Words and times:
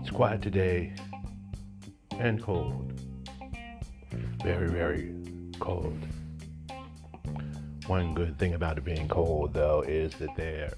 It's 0.00 0.10
quiet 0.10 0.42
today 0.42 0.92
and 2.18 2.42
cold. 2.42 2.92
Very, 4.42 4.68
very 4.68 5.14
cold. 5.60 5.96
One 7.86 8.14
good 8.14 8.36
thing 8.36 8.54
about 8.54 8.78
it 8.78 8.84
being 8.84 9.06
cold, 9.06 9.54
though, 9.54 9.82
is 9.86 10.12
that 10.14 10.34
there 10.36 10.72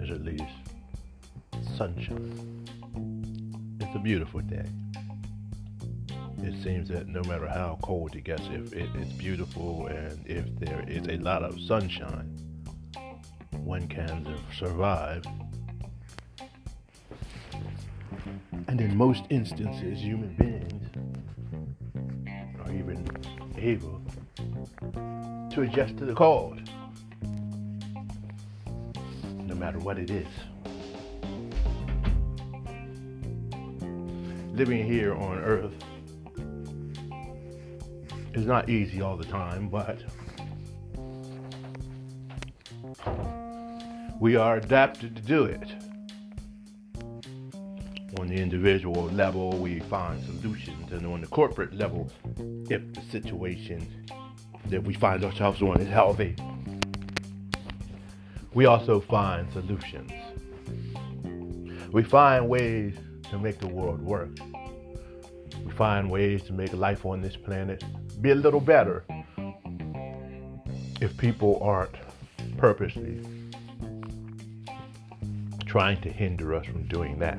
is 0.00 0.10
at 0.10 0.22
least 0.24 0.44
sunshine. 1.76 2.64
It's 3.80 3.94
a 3.94 3.98
beautiful 3.98 4.40
day. 4.40 4.64
It 6.38 6.62
seems 6.62 6.88
that 6.88 7.08
no 7.08 7.22
matter 7.24 7.46
how 7.46 7.78
cold 7.82 8.16
it 8.16 8.24
gets, 8.24 8.44
if 8.50 8.72
it 8.72 8.88
is 8.96 9.12
beautiful 9.12 9.88
and 9.88 10.26
if 10.26 10.46
there 10.58 10.82
is 10.88 11.06
a 11.08 11.18
lot 11.18 11.42
of 11.42 11.60
sunshine, 11.60 12.37
one 13.68 13.86
can 13.86 14.26
survive. 14.56 15.22
And 18.66 18.80
in 18.80 18.96
most 18.96 19.24
instances, 19.28 20.00
human 20.00 20.34
beings 20.36 20.88
are 22.64 22.72
even 22.72 23.06
able 23.58 24.00
to 25.50 25.60
adjust 25.60 25.98
to 25.98 26.06
the 26.06 26.14
cold, 26.14 26.58
no 29.36 29.54
matter 29.54 29.78
what 29.80 29.98
it 29.98 30.08
is. 30.08 30.26
Living 34.54 34.82
here 34.82 35.14
on 35.14 35.38
Earth 35.40 35.74
is 38.32 38.46
not 38.46 38.70
easy 38.70 39.02
all 39.02 39.18
the 39.18 39.26
time, 39.26 39.68
but 39.68 40.00
we 44.20 44.34
are 44.34 44.56
adapted 44.56 45.14
to 45.14 45.22
do 45.22 45.44
it. 45.44 45.68
On 48.18 48.26
the 48.26 48.34
individual 48.34 49.04
level, 49.10 49.50
we 49.50 49.78
find 49.80 50.20
solutions, 50.24 50.90
and 50.90 51.06
on 51.06 51.20
the 51.20 51.26
corporate 51.28 51.72
level, 51.72 52.10
if 52.68 52.92
the 52.94 53.00
situation 53.10 53.86
that 54.66 54.82
we 54.82 54.94
find 54.94 55.24
ourselves 55.24 55.62
on 55.62 55.80
is 55.80 55.88
healthy, 55.88 56.34
we 58.54 58.66
also 58.66 58.98
find 58.98 59.50
solutions. 59.52 60.10
We 61.92 62.02
find 62.02 62.48
ways 62.48 62.96
to 63.30 63.38
make 63.38 63.60
the 63.60 63.68
world 63.68 64.02
work. 64.02 64.36
We 65.64 65.70
find 65.72 66.10
ways 66.10 66.42
to 66.44 66.52
make 66.52 66.72
life 66.72 67.06
on 67.06 67.20
this 67.20 67.36
planet 67.36 67.84
be 68.20 68.30
a 68.32 68.34
little 68.34 68.60
better 68.60 69.04
if 71.00 71.16
people 71.16 71.60
aren't 71.62 71.94
purposely 72.56 73.37
trying 75.68 76.00
to 76.00 76.10
hinder 76.10 76.54
us 76.54 76.64
from 76.64 76.82
doing 76.88 77.18
that. 77.18 77.38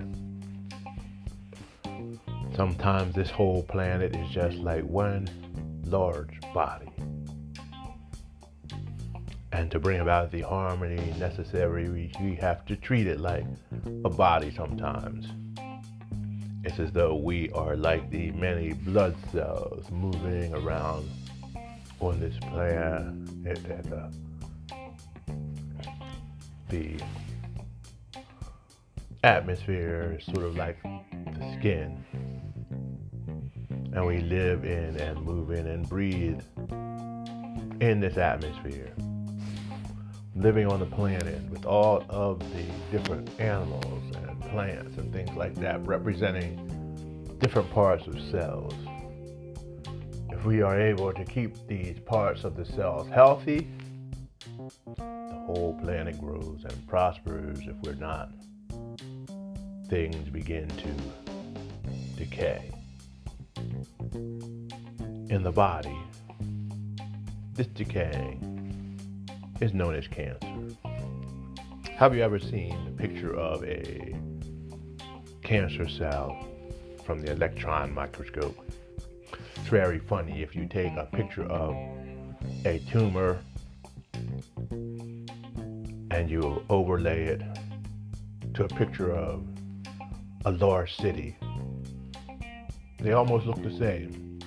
Sometimes 2.55 3.15
this 3.15 3.31
whole 3.31 3.63
planet 3.63 4.15
is 4.15 4.29
just 4.29 4.57
like 4.57 4.83
one 4.83 5.27
large 5.85 6.39
body. 6.53 6.91
And 9.51 9.71
to 9.71 9.79
bring 9.79 9.99
about 9.99 10.31
the 10.31 10.41
harmony 10.41 11.13
necessary, 11.17 11.89
we, 11.89 12.11
we 12.21 12.35
have 12.35 12.65
to 12.67 12.75
treat 12.75 13.07
it 13.07 13.19
like 13.19 13.45
a 14.05 14.09
body 14.09 14.51
sometimes. 14.55 15.27
It's 16.63 16.77
as 16.79 16.91
though 16.91 17.15
we 17.15 17.49
are 17.51 17.75
like 17.75 18.11
the 18.11 18.31
many 18.31 18.73
blood 18.73 19.15
cells 19.31 19.89
moving 19.89 20.53
around 20.53 21.09
on 21.99 22.19
this 22.19 22.37
planet. 22.39 23.17
Uh, 23.91 24.09
the 26.69 26.99
atmosphere 29.23 30.17
is 30.17 30.25
sort 30.25 30.45
of 30.45 30.55
like 30.55 30.81
the 30.83 31.55
skin. 31.59 32.03
And 33.93 34.05
we 34.05 34.19
live 34.19 34.63
in 34.63 34.95
and 34.97 35.21
move 35.21 35.51
in 35.51 35.67
and 35.67 35.87
breathe 35.89 36.41
in 37.81 37.99
this 37.99 38.17
atmosphere. 38.17 38.93
Living 40.35 40.67
on 40.67 40.79
the 40.79 40.85
planet 40.85 41.41
with 41.49 41.65
all 41.65 42.05
of 42.09 42.39
the 42.53 42.63
different 42.91 43.29
animals 43.39 44.15
and 44.15 44.41
plants 44.51 44.97
and 44.97 45.11
things 45.11 45.31
like 45.35 45.55
that 45.55 45.85
representing 45.85 46.55
different 47.39 47.69
parts 47.71 48.07
of 48.07 48.19
cells. 48.29 48.73
If 50.29 50.45
we 50.45 50.61
are 50.61 50.79
able 50.79 51.11
to 51.11 51.25
keep 51.25 51.55
these 51.67 51.99
parts 51.99 52.45
of 52.45 52.55
the 52.55 52.63
cells 52.63 53.09
healthy, 53.09 53.67
the 54.95 55.43
whole 55.45 55.77
planet 55.83 56.19
grows 56.21 56.63
and 56.63 56.87
prospers. 56.87 57.59
If 57.67 57.75
we're 57.81 57.95
not, 57.95 58.31
things 59.89 60.29
begin 60.29 60.67
to 60.67 60.87
decay. 62.15 62.69
In 64.13 65.41
the 65.41 65.51
body, 65.51 65.97
this 67.53 67.65
decaying 67.67 68.99
is 69.59 69.73
known 69.73 69.95
as 69.95 70.07
cancer. 70.07 70.47
Have 71.95 72.15
you 72.15 72.21
ever 72.21 72.37
seen 72.37 72.77
a 72.87 72.91
picture 72.91 73.35
of 73.35 73.63
a 73.63 74.15
cancer 75.41 75.89
cell 75.89 76.37
from 77.03 77.19
the 77.21 77.31
electron 77.31 77.91
microscope? 77.91 78.57
It's 79.55 79.69
very 79.69 79.97
funny 79.97 80.43
if 80.43 80.55
you 80.55 80.67
take 80.67 80.93
a 80.97 81.09
picture 81.11 81.45
of 81.45 81.75
a 82.63 82.77
tumor 82.91 83.39
and 86.11 86.29
you 86.29 86.63
overlay 86.69 87.23
it 87.23 87.41
to 88.53 88.65
a 88.65 88.67
picture 88.67 89.11
of 89.11 89.43
a 90.45 90.51
large 90.51 90.95
city. 90.95 91.37
They 92.99 93.13
almost 93.13 93.45
look 93.45 93.61
the 93.61 93.77
same. 93.77 94.39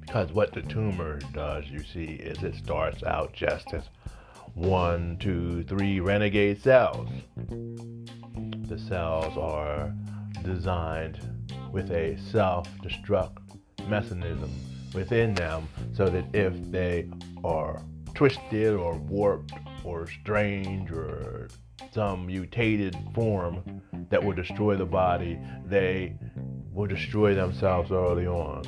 Because 0.00 0.32
what 0.32 0.52
the 0.52 0.62
tumor 0.62 1.20
does, 1.32 1.64
you 1.66 1.82
see, 1.84 2.14
is 2.14 2.42
it 2.42 2.56
starts 2.56 3.02
out 3.04 3.32
just 3.32 3.72
as 3.72 3.84
one, 4.54 5.16
two, 5.18 5.62
three 5.64 6.00
renegade 6.00 6.60
cells. 6.60 7.08
The 8.68 8.78
cells 8.78 9.36
are 9.36 9.94
designed 10.44 11.20
with 11.72 11.90
a 11.92 12.18
self 12.30 12.68
destruct 12.78 13.38
mechanism 13.88 14.50
within 14.94 15.34
them 15.34 15.68
so 15.94 16.08
that 16.08 16.24
if 16.34 16.54
they 16.70 17.08
are 17.44 17.80
twisted 18.14 18.74
or 18.74 18.96
warped 18.96 19.52
or 19.84 20.08
strange 20.08 20.90
or 20.90 21.48
some 21.92 22.26
mutated 22.26 22.96
form 23.14 23.82
that 24.10 24.22
will 24.22 24.32
destroy 24.32 24.76
the 24.76 24.86
body, 24.86 25.38
they 25.66 26.16
will 26.72 26.86
destroy 26.86 27.34
themselves 27.34 27.90
early 27.90 28.26
on. 28.26 28.62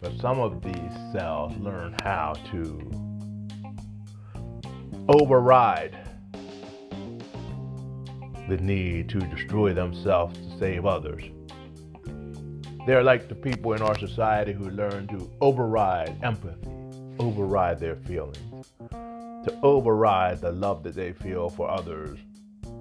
But 0.00 0.16
some 0.18 0.38
of 0.38 0.62
these 0.62 1.12
cells 1.12 1.56
learn 1.58 1.96
how 2.02 2.34
to 2.50 2.90
override 5.08 5.96
the 8.48 8.56
need 8.58 9.08
to 9.10 9.18
destroy 9.18 9.72
themselves 9.72 10.38
to 10.38 10.58
save 10.58 10.86
others. 10.86 11.22
They're 12.86 13.02
like 13.02 13.28
the 13.28 13.34
people 13.34 13.74
in 13.74 13.82
our 13.82 13.98
society 13.98 14.52
who 14.52 14.70
learn 14.70 15.08
to 15.08 15.30
override 15.40 16.16
empathy, 16.22 16.70
override 17.18 17.80
their 17.80 17.96
feelings, 17.96 18.72
to 19.44 19.58
override 19.62 20.40
the 20.40 20.52
love 20.52 20.82
that 20.82 20.94
they 20.94 21.12
feel 21.12 21.48
for 21.48 21.70
others 21.70 22.18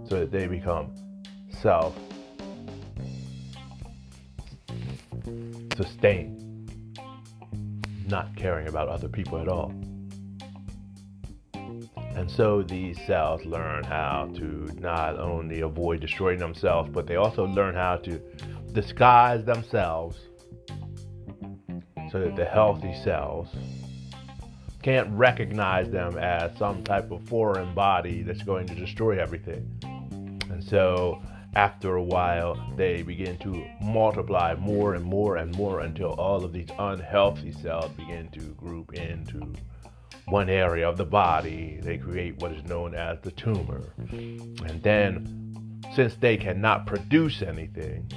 so 0.07 0.19
that 0.19 0.31
they 0.31 0.47
become 0.47 0.93
self 1.49 1.95
sustained, 5.75 6.71
not 8.07 8.35
caring 8.35 8.67
about 8.67 8.87
other 8.87 9.07
people 9.07 9.39
at 9.39 9.47
all. 9.47 9.73
And 12.15 12.31
so 12.31 12.63
these 12.63 12.99
cells 13.05 13.45
learn 13.45 13.83
how 13.83 14.31
to 14.35 14.71
not 14.79 15.19
only 15.19 15.61
avoid 15.61 16.01
destroying 16.01 16.39
themselves, 16.39 16.89
but 16.91 17.05
they 17.05 17.15
also 17.15 17.45
learn 17.45 17.75
how 17.75 17.97
to 17.97 18.19
disguise 18.73 19.45
themselves 19.45 20.17
so 22.11 22.19
that 22.19 22.35
the 22.35 22.45
healthy 22.45 22.93
cells 23.03 23.49
can't 24.87 25.09
recognize 25.17 25.89
them 25.89 26.17
as 26.17 26.57
some 26.57 26.81
type 26.81 27.11
of 27.11 27.21
foreign 27.27 27.73
body 27.73 28.23
that's 28.23 28.41
going 28.41 28.65
to 28.65 28.73
destroy 28.73 29.19
everything. 29.19 29.69
And 30.49 30.63
so 30.63 31.21
after 31.55 31.95
a 31.95 32.01
while, 32.01 32.55
they 32.77 33.01
begin 33.01 33.37
to 33.39 33.65
multiply 33.81 34.55
more 34.55 34.93
and 34.93 35.03
more 35.03 35.35
and 35.35 35.53
more 35.57 35.81
until 35.81 36.13
all 36.13 36.41
of 36.45 36.53
these 36.53 36.69
unhealthy 36.79 37.51
cells 37.51 37.91
begin 37.97 38.29
to 38.29 38.39
group 38.53 38.93
into 38.93 39.53
one 40.27 40.49
area 40.49 40.87
of 40.87 40.95
the 40.95 41.03
body, 41.03 41.81
they 41.83 41.97
create 41.97 42.37
what 42.37 42.53
is 42.53 42.63
known 42.63 42.95
as 42.95 43.19
the 43.19 43.31
tumor. 43.31 43.93
And 44.09 44.81
then, 44.83 45.81
since 45.95 46.15
they 46.15 46.37
cannot 46.37 46.85
produce 46.85 47.41
anything, 47.41 48.09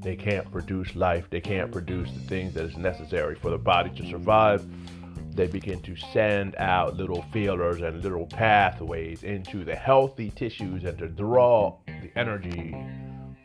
they 0.00 0.16
can't 0.16 0.50
produce 0.50 0.96
life, 0.96 1.28
they 1.28 1.42
can't 1.42 1.70
produce 1.70 2.10
the 2.12 2.20
things 2.20 2.54
that 2.54 2.64
is 2.64 2.78
necessary 2.78 3.34
for 3.34 3.50
the 3.50 3.58
body 3.58 3.90
to 3.90 4.08
survive, 4.08 4.66
they 5.34 5.46
begin 5.46 5.80
to 5.80 5.96
send 5.96 6.54
out 6.56 6.96
little 6.96 7.22
feelers 7.32 7.80
and 7.80 8.02
little 8.02 8.26
pathways 8.26 9.22
into 9.22 9.64
the 9.64 9.74
healthy 9.74 10.30
tissues 10.30 10.84
and 10.84 10.98
to 10.98 11.08
draw 11.08 11.76
the 11.86 12.10
energy, 12.16 12.76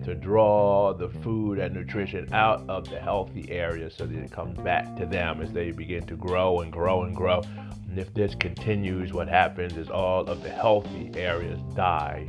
to 0.03 0.13
draw 0.13 0.93
the 0.93 1.09
food 1.09 1.59
and 1.59 1.73
nutrition 1.73 2.31
out 2.33 2.63
of 2.69 2.89
the 2.89 2.99
healthy 2.99 3.49
areas 3.49 3.93
so 3.95 4.05
that 4.05 4.17
it 4.17 4.31
comes 4.31 4.57
back 4.59 4.95
to 4.97 5.05
them 5.05 5.41
as 5.41 5.51
they 5.53 5.71
begin 5.71 6.05
to 6.05 6.15
grow 6.15 6.59
and 6.59 6.71
grow 6.71 7.03
and 7.03 7.15
grow. 7.15 7.41
And 7.89 7.97
if 7.97 8.13
this 8.13 8.35
continues, 8.35 9.13
what 9.13 9.27
happens 9.27 9.77
is 9.77 9.89
all 9.89 10.27
of 10.27 10.43
the 10.43 10.49
healthy 10.49 11.11
areas 11.15 11.59
die 11.73 12.27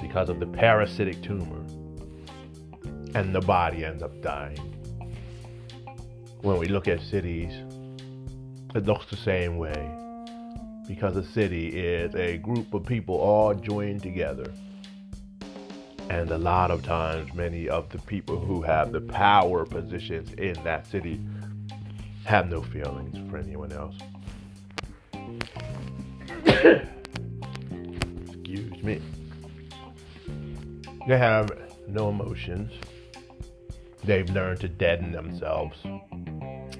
because 0.00 0.28
of 0.28 0.40
the 0.40 0.46
parasitic 0.46 1.22
tumor, 1.22 1.60
and 3.14 3.34
the 3.34 3.40
body 3.40 3.84
ends 3.84 4.02
up 4.02 4.20
dying. 4.22 4.58
When 6.40 6.58
we 6.58 6.66
look 6.66 6.88
at 6.88 7.00
cities, 7.00 7.52
it 8.74 8.86
looks 8.86 9.06
the 9.06 9.16
same 9.16 9.58
way 9.58 9.90
because 10.88 11.16
a 11.16 11.24
city 11.24 11.68
is 11.68 12.14
a 12.14 12.38
group 12.38 12.72
of 12.74 12.84
people 12.86 13.16
all 13.16 13.54
joined 13.54 14.02
together. 14.02 14.52
And 16.10 16.30
a 16.30 16.38
lot 16.38 16.70
of 16.70 16.82
times, 16.82 17.32
many 17.32 17.68
of 17.68 17.88
the 17.90 17.98
people 17.98 18.38
who 18.38 18.60
have 18.62 18.92
the 18.92 19.00
power 19.00 19.64
positions 19.64 20.32
in 20.34 20.54
that 20.64 20.86
city 20.86 21.20
have 22.24 22.50
no 22.50 22.62
feelings 22.62 23.30
for 23.30 23.38
anyone 23.38 23.72
else. 23.72 23.94
Excuse 28.26 28.82
me. 28.82 29.00
They 31.08 31.18
have 31.18 31.50
no 31.88 32.10
emotions. 32.10 32.72
They've 34.04 34.28
learned 34.30 34.60
to 34.60 34.68
deaden 34.68 35.12
themselves 35.12 35.78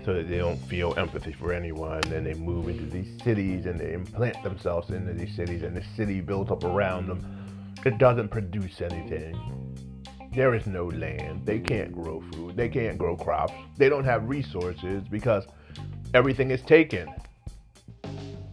so 0.04 0.14
that 0.14 0.28
they 0.28 0.38
don't 0.38 0.56
feel 0.56 0.94
empathy 0.96 1.32
for 1.32 1.52
anyone. 1.52 2.00
Then 2.02 2.24
they 2.24 2.34
move 2.34 2.68
into 2.68 2.86
these 2.86 3.22
cities 3.22 3.66
and 3.66 3.78
they 3.78 3.92
implant 3.92 4.42
themselves 4.42 4.90
into 4.90 5.12
these 5.12 5.34
cities, 5.34 5.62
and 5.62 5.76
the 5.76 5.84
city 5.96 6.20
built 6.20 6.50
up 6.50 6.64
around 6.64 7.06
them. 7.06 7.74
It 7.84 7.98
doesn't 7.98 8.28
produce 8.28 8.80
anything. 8.80 9.36
There 10.34 10.54
is 10.54 10.66
no 10.66 10.86
land. 10.86 11.44
They 11.44 11.58
can't 11.60 11.92
grow 11.92 12.22
food. 12.32 12.56
They 12.56 12.68
can't 12.68 12.96
grow 12.96 13.16
crops. 13.16 13.52
They 13.76 13.88
don't 13.88 14.04
have 14.04 14.28
resources 14.28 15.02
because 15.10 15.44
everything 16.14 16.50
is 16.50 16.62
taken. 16.62 17.12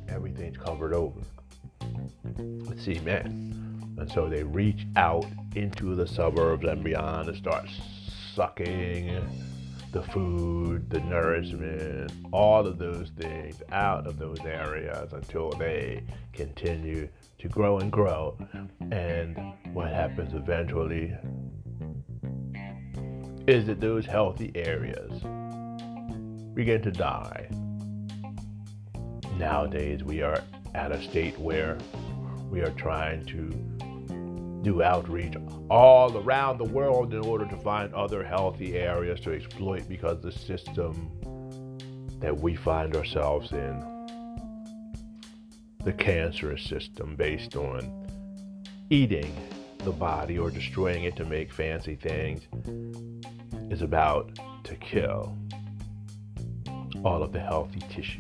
Everything's 0.10 0.58
covered 0.58 0.94
over. 0.94 1.22
Let's 2.38 2.84
see, 2.84 3.00
man. 3.00 3.96
And 3.98 4.12
so 4.12 4.28
they 4.28 4.44
reach 4.44 4.86
out 4.96 5.26
into 5.56 5.96
the 5.96 6.08
suburbs 6.08 6.66
and 6.68 6.84
beyond 6.84 7.30
and 7.30 7.38
start 7.38 7.68
sucking 8.34 9.22
the 9.92 10.04
food, 10.04 10.90
the 10.90 11.00
nourishment, 11.02 12.12
all 12.32 12.68
of 12.68 12.78
those 12.78 13.10
things 13.18 13.62
out 13.72 14.06
of 14.06 14.20
those 14.20 14.40
areas 14.46 15.14
until 15.14 15.50
they 15.52 16.04
continue 16.34 17.08
to 17.40 17.48
grow 17.48 17.80
and 17.80 17.92
grow. 17.92 18.38
And 18.92 19.54
what 19.74 19.92
happens 19.92 20.34
eventually 20.34 21.16
is 23.48 23.66
that 23.66 23.80
those 23.80 24.06
healthy 24.06 24.52
areas 24.54 25.12
begin 26.54 26.82
to 26.84 26.92
die. 26.92 27.50
Nowadays, 29.38 30.04
we 30.04 30.22
are 30.22 30.44
at 30.76 30.92
a 30.92 31.02
state 31.02 31.40
where 31.40 31.78
we 32.52 32.62
are 32.62 32.72
trying 32.72 33.26
to 33.26 33.50
do 34.62 34.84
outreach 34.84 35.36
all 35.70 36.18
around 36.18 36.58
the 36.58 36.66
world 36.66 37.14
in 37.14 37.22
order 37.22 37.46
to 37.46 37.58
find 37.58 37.94
other 37.94 38.24
healthy 38.24 38.78
areas 38.78 39.20
to 39.22 39.32
exploit 39.32 39.88
because 39.88 40.22
the 40.22 40.32
system 40.32 41.10
that 42.20 42.38
we 42.38 42.56
find 42.56 42.96
ourselves 42.96 43.52
in, 43.52 43.84
the 45.86 45.94
cancerous 45.94 46.64
system 46.64 47.16
based 47.16 47.56
on 47.56 48.08
eating 48.90 49.34
the 49.80 49.92
body 49.92 50.38
or 50.38 50.50
destroying 50.52 51.06
it 51.06 51.16
to 51.16 51.24
make 51.26 51.54
fancy 51.54 51.96
things, 51.96 52.42
is 53.72 53.82
about 53.82 54.38
to 54.64 54.76
kill 54.76 55.38
all 57.06 57.24
of 57.24 57.32
the 57.32 57.40
healthy 57.40 57.80
tissue. 57.90 58.20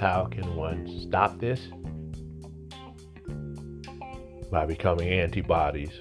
How 0.00 0.24
can 0.24 0.56
one 0.56 0.86
stop 1.06 1.38
this? 1.38 1.68
By 4.50 4.66
becoming 4.66 5.08
antibodies 5.08 5.92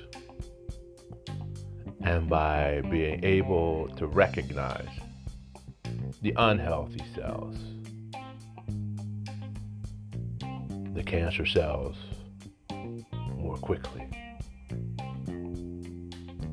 and 2.02 2.30
by 2.30 2.82
being 2.90 3.24
able 3.24 3.90
to 3.98 4.08
recognize 4.08 4.88
the 6.22 6.34
unhealthy 6.38 7.04
cells, 7.16 7.56
the 10.94 11.04
cancer 11.04 11.46
cells, 11.46 11.96
more 13.36 13.58
quickly, 13.58 14.08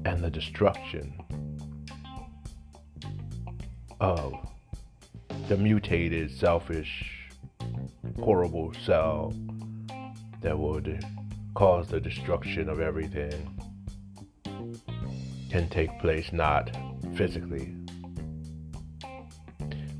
and 0.05 0.23
the 0.23 0.31
destruction 0.31 1.15
of 4.01 4.35
the 5.49 5.57
mutated, 5.57 6.31
selfish, 6.31 7.29
horrible 8.19 8.73
cell 8.85 9.33
that 10.41 10.59
would 10.59 11.05
cause 11.55 11.89
the 11.89 12.01
destruction 12.01 12.69
of 12.69 12.81
everything 12.81 13.61
can 15.51 15.69
take 15.69 15.99
place 16.01 16.33
not 16.33 16.77
physically. 17.15 17.75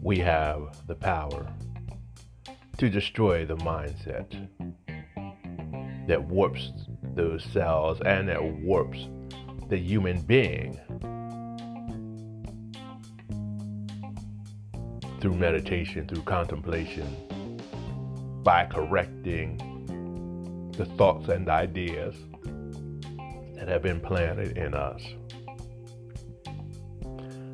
We 0.03 0.19
have 0.19 0.87
the 0.89 0.97
power 0.97 1.47
to 2.79 2.89
destroy 2.91 3.45
the 3.47 3.57
mindset 3.59 4.49
that 6.09 6.23
warps 6.25 6.73
those 7.15 7.45
cells 7.45 8.01
and 8.05 8.29
that 8.29 8.43
warps 8.43 9.07
the 9.69 9.79
human 9.79 10.21
being 10.23 10.79
through 15.21 15.35
meditation, 15.35 16.07
through 16.07 16.23
contemplation, 16.23 17.07
by 18.43 18.67
correcting 18.67 19.74
the 20.77 20.85
thoughts 20.85 21.29
and 21.29 21.49
ideas 21.49 22.15
that 23.55 23.69
have 23.69 23.83
been 23.83 24.01
planted 24.01 24.57
in 24.59 24.75
us 24.75 25.03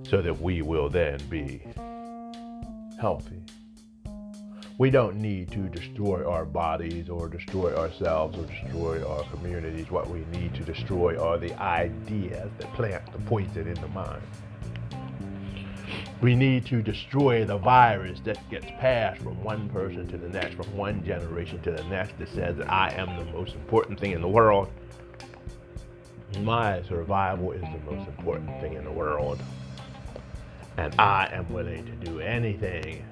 so 0.08 0.22
that 0.22 0.40
we 0.40 0.62
will 0.62 0.88
then 0.88 1.20
be 1.28 1.62
healthy. 3.00 3.42
We 4.78 4.90
don't 4.90 5.16
need 5.16 5.50
to 5.52 5.68
destroy 5.68 6.26
our 6.26 6.46
bodies 6.46 7.10
or 7.10 7.28
destroy 7.28 7.76
ourselves 7.76 8.38
or 8.38 8.46
destroy 8.46 9.06
our 9.06 9.24
communities. 9.24 9.90
What 9.90 10.08
we 10.08 10.24
need 10.32 10.54
to 10.54 10.64
destroy 10.64 11.18
are 11.18 11.36
the 11.36 11.52
ideas 11.60 12.50
that 12.58 12.72
plant 12.72 13.12
the 13.12 13.18
poison 13.18 13.68
in 13.68 13.74
the 13.74 13.88
mind. 13.88 14.22
We 16.20 16.34
need 16.36 16.66
to 16.66 16.82
destroy 16.82 17.46
the 17.46 17.56
virus 17.56 18.20
that 18.24 18.38
gets 18.50 18.66
passed 18.78 19.22
from 19.22 19.42
one 19.42 19.70
person 19.70 20.06
to 20.08 20.18
the 20.18 20.28
next, 20.28 20.54
from 20.54 20.76
one 20.76 21.02
generation 21.02 21.62
to 21.62 21.70
the 21.70 21.84
next, 21.84 22.18
that 22.18 22.28
says 22.28 22.58
that 22.58 22.70
I 22.70 22.90
am 22.90 23.16
the 23.16 23.32
most 23.32 23.54
important 23.54 23.98
thing 23.98 24.12
in 24.12 24.20
the 24.20 24.28
world. 24.28 24.70
My 26.40 26.82
survival 26.82 27.52
is 27.52 27.62
the 27.62 27.90
most 27.90 28.06
important 28.06 28.60
thing 28.60 28.74
in 28.74 28.84
the 28.84 28.92
world. 28.92 29.42
And 30.76 30.94
I 31.00 31.30
am 31.32 31.50
willing 31.50 31.86
to 31.86 31.92
do 31.92 32.20
anything 32.20 33.02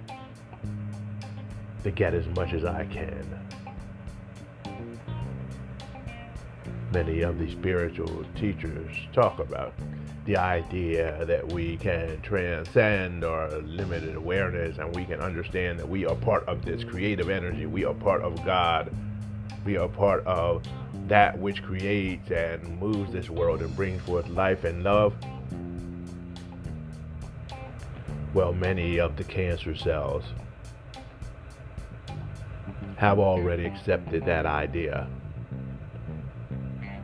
to 1.82 1.90
get 1.90 2.12
as 2.12 2.26
much 2.36 2.52
as 2.52 2.66
I 2.66 2.84
can. 2.84 3.24
Many 6.92 7.22
of 7.22 7.38
the 7.38 7.50
spiritual 7.50 8.24
teachers 8.36 8.94
talk 9.14 9.38
about 9.38 9.72
the 10.28 10.37
idea 10.37 11.25
that 11.25 11.50
we 11.54 11.78
can 11.78 12.20
transcend 12.20 13.25
our 13.25 13.49
limited 13.62 14.14
awareness 14.14 14.76
and 14.76 14.94
we 14.94 15.06
can 15.06 15.23
understand 15.23 15.78
that 15.78 15.88
we 15.88 16.04
are 16.04 16.14
part 16.16 16.47
of 16.47 16.62
this 16.66 16.85
creative 16.85 17.30
energy. 17.30 17.64
We 17.64 17.87
are 17.87 17.94
part 17.94 18.20
of 18.20 18.44
God. 18.44 18.92
We 19.64 19.78
are 19.78 19.88
part 19.88 20.26
of 20.26 20.64
that 21.06 21.38
which 21.38 21.62
creates 21.62 22.30
and 22.30 22.78
moves 22.78 23.11
this 23.11 23.30
world 23.30 23.62
and 23.62 23.75
brings 23.75 24.02
forth 24.02 24.28
life 24.28 24.64
and 24.64 24.85
love. 24.85 25.14
Well, 28.35 28.52
many 28.52 29.00
of 29.00 29.16
the 29.16 29.25
cancer 29.25 29.75
cells 29.75 30.25
have 32.99 33.18
already 33.18 33.64
accepted 33.64 34.26
that 34.26 34.44
idea. 34.44 35.08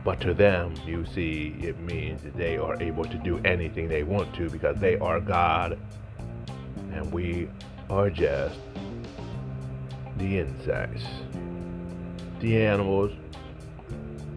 But 0.05 0.21
to 0.21 0.35
them, 0.35 0.75
you 0.85 1.03
see, 1.03 1.55
it 1.59 1.79
means 1.79 2.21
that 2.21 2.37
they 2.37 2.57
are 2.57 2.79
able 2.79 3.05
to 3.05 3.17
do 3.17 3.39
anything 3.43 3.89
they 3.89 4.03
want 4.03 4.35
to 4.35 4.51
because 4.51 4.77
they 4.77 4.99
are 4.99 5.19
God. 5.19 5.79
And 6.93 7.11
we 7.11 7.49
are 7.89 8.11
just 8.11 8.59
the 10.17 10.37
insects, 10.37 11.03
the 12.39 12.55
animals, 12.65 13.13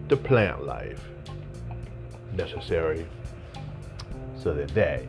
the 0.07 0.17
plant 0.17 0.65
life 0.65 1.07
necessary 2.33 3.05
so 4.35 4.55
that 4.55 4.69
they 4.69 5.07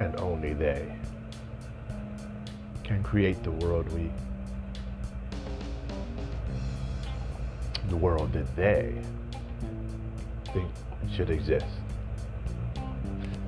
and 0.00 0.16
only 0.18 0.52
they 0.52 0.92
can 2.82 3.04
create 3.04 3.40
the 3.44 3.52
world 3.52 3.88
we 3.92 4.10
the 7.90 7.96
world 7.96 8.32
that 8.32 8.56
they 8.56 8.94
think 10.52 10.70
should 11.14 11.28
exist. 11.28 11.66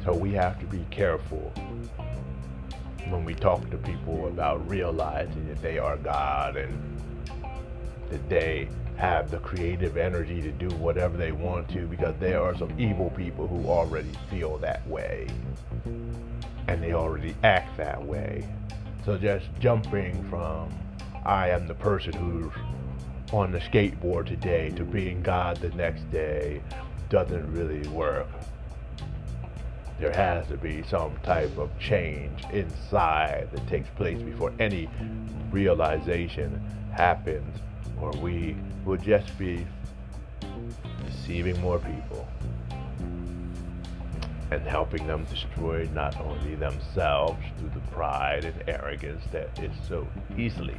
So 0.04 0.12
we 0.12 0.32
have 0.32 0.58
to 0.60 0.66
be 0.66 0.84
careful 0.90 1.52
when 3.08 3.24
we 3.24 3.34
talk 3.34 3.68
to 3.70 3.76
people 3.78 4.26
about 4.26 4.68
realizing 4.68 5.46
that 5.48 5.62
they 5.62 5.78
are 5.78 5.96
God 5.96 6.56
and 6.56 6.98
that 8.10 8.28
they 8.28 8.68
have 8.96 9.30
the 9.30 9.38
creative 9.38 9.96
energy 9.96 10.42
to 10.42 10.50
do 10.52 10.68
whatever 10.76 11.16
they 11.16 11.32
want 11.32 11.68
to 11.70 11.86
because 11.86 12.14
there 12.20 12.42
are 12.42 12.56
some 12.56 12.78
evil 12.78 13.10
people 13.10 13.46
who 13.46 13.68
already 13.68 14.12
feel 14.28 14.58
that 14.58 14.86
way 14.86 15.26
and 16.68 16.82
they 16.82 16.92
already 16.92 17.34
act 17.42 17.76
that 17.76 18.02
way. 18.02 18.46
So 19.04 19.16
just 19.16 19.46
jumping 19.60 20.22
from 20.28 20.68
I 21.24 21.50
am 21.50 21.68
the 21.68 21.74
person 21.74 22.12
who's 22.12 22.52
on 23.32 23.50
the 23.50 23.58
skateboard 23.58 24.26
today 24.26 24.70
to 24.70 24.84
being 24.84 25.22
God 25.22 25.56
the 25.56 25.70
next 25.70 26.10
day 26.10 26.60
doesn't 27.08 27.50
really 27.52 27.86
work. 27.88 28.28
There 29.98 30.12
has 30.12 30.46
to 30.48 30.56
be 30.56 30.82
some 30.82 31.16
type 31.22 31.56
of 31.56 31.70
change 31.78 32.44
inside 32.52 33.48
that 33.52 33.66
takes 33.68 33.88
place 33.90 34.20
before 34.20 34.52
any 34.58 34.88
realization 35.50 36.60
happens, 36.94 37.58
or 38.00 38.10
we 38.20 38.56
will 38.84 38.98
just 38.98 39.38
be 39.38 39.66
deceiving 41.06 41.58
more 41.60 41.78
people 41.78 42.28
and 44.50 44.60
helping 44.66 45.06
them 45.06 45.24
destroy 45.30 45.88
not 45.94 46.20
only 46.20 46.54
themselves 46.56 47.42
through 47.58 47.70
the 47.70 47.80
pride 47.92 48.44
and 48.44 48.68
arrogance 48.68 49.22
that 49.32 49.58
is 49.58 49.72
so 49.88 50.06
easily 50.36 50.76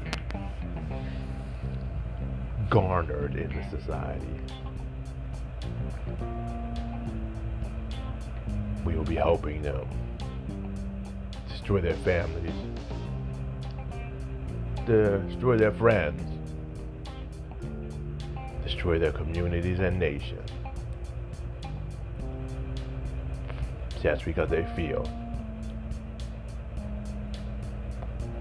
garnered 2.70 3.36
in 3.36 3.50
the 3.50 3.78
society. 3.78 4.28
We 8.86 8.96
will 8.96 9.04
be 9.04 9.16
helping 9.16 9.62
them 9.62 9.88
destroy 11.48 11.82
their 11.82 11.96
families, 11.96 12.52
destroy 14.86 15.58
their 15.58 15.72
friends, 15.72 16.22
destroy 18.64 19.00
their 19.00 19.12
communities 19.12 19.80
and 19.80 19.98
nations. 20.00 20.50
Just 24.02 24.26
because 24.26 24.50
they 24.50 24.66
feel 24.76 25.10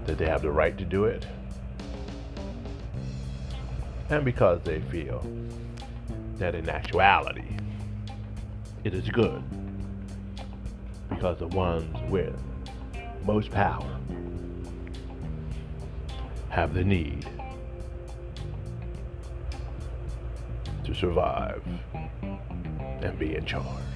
that 0.05 0.17
they 0.17 0.25
have 0.25 0.41
the 0.41 0.51
right 0.51 0.77
to 0.77 0.83
do 0.83 1.05
it 1.05 1.25
and 4.13 4.23
because 4.23 4.61
they 4.61 4.79
feel 4.79 5.25
that 6.37 6.53
in 6.53 6.69
actuality 6.69 7.57
it 8.83 8.93
is 8.93 9.09
good 9.09 9.43
because 11.09 11.39
the 11.39 11.47
ones 11.47 11.97
with 12.11 12.35
most 13.25 13.49
power 13.49 13.97
have 16.49 16.75
the 16.75 16.83
need 16.83 17.27
to 20.83 20.93
survive 20.93 21.63
and 23.01 23.17
be 23.17 23.35
in 23.35 23.43
charge. 23.45 23.93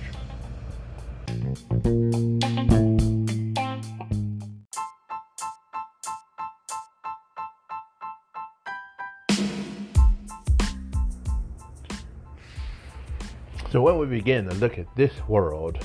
So 13.77 13.83
when 13.83 13.99
we 13.99 14.07
begin 14.07 14.49
to 14.49 14.55
look 14.55 14.79
at 14.79 14.87
this 14.95 15.13
world 15.27 15.77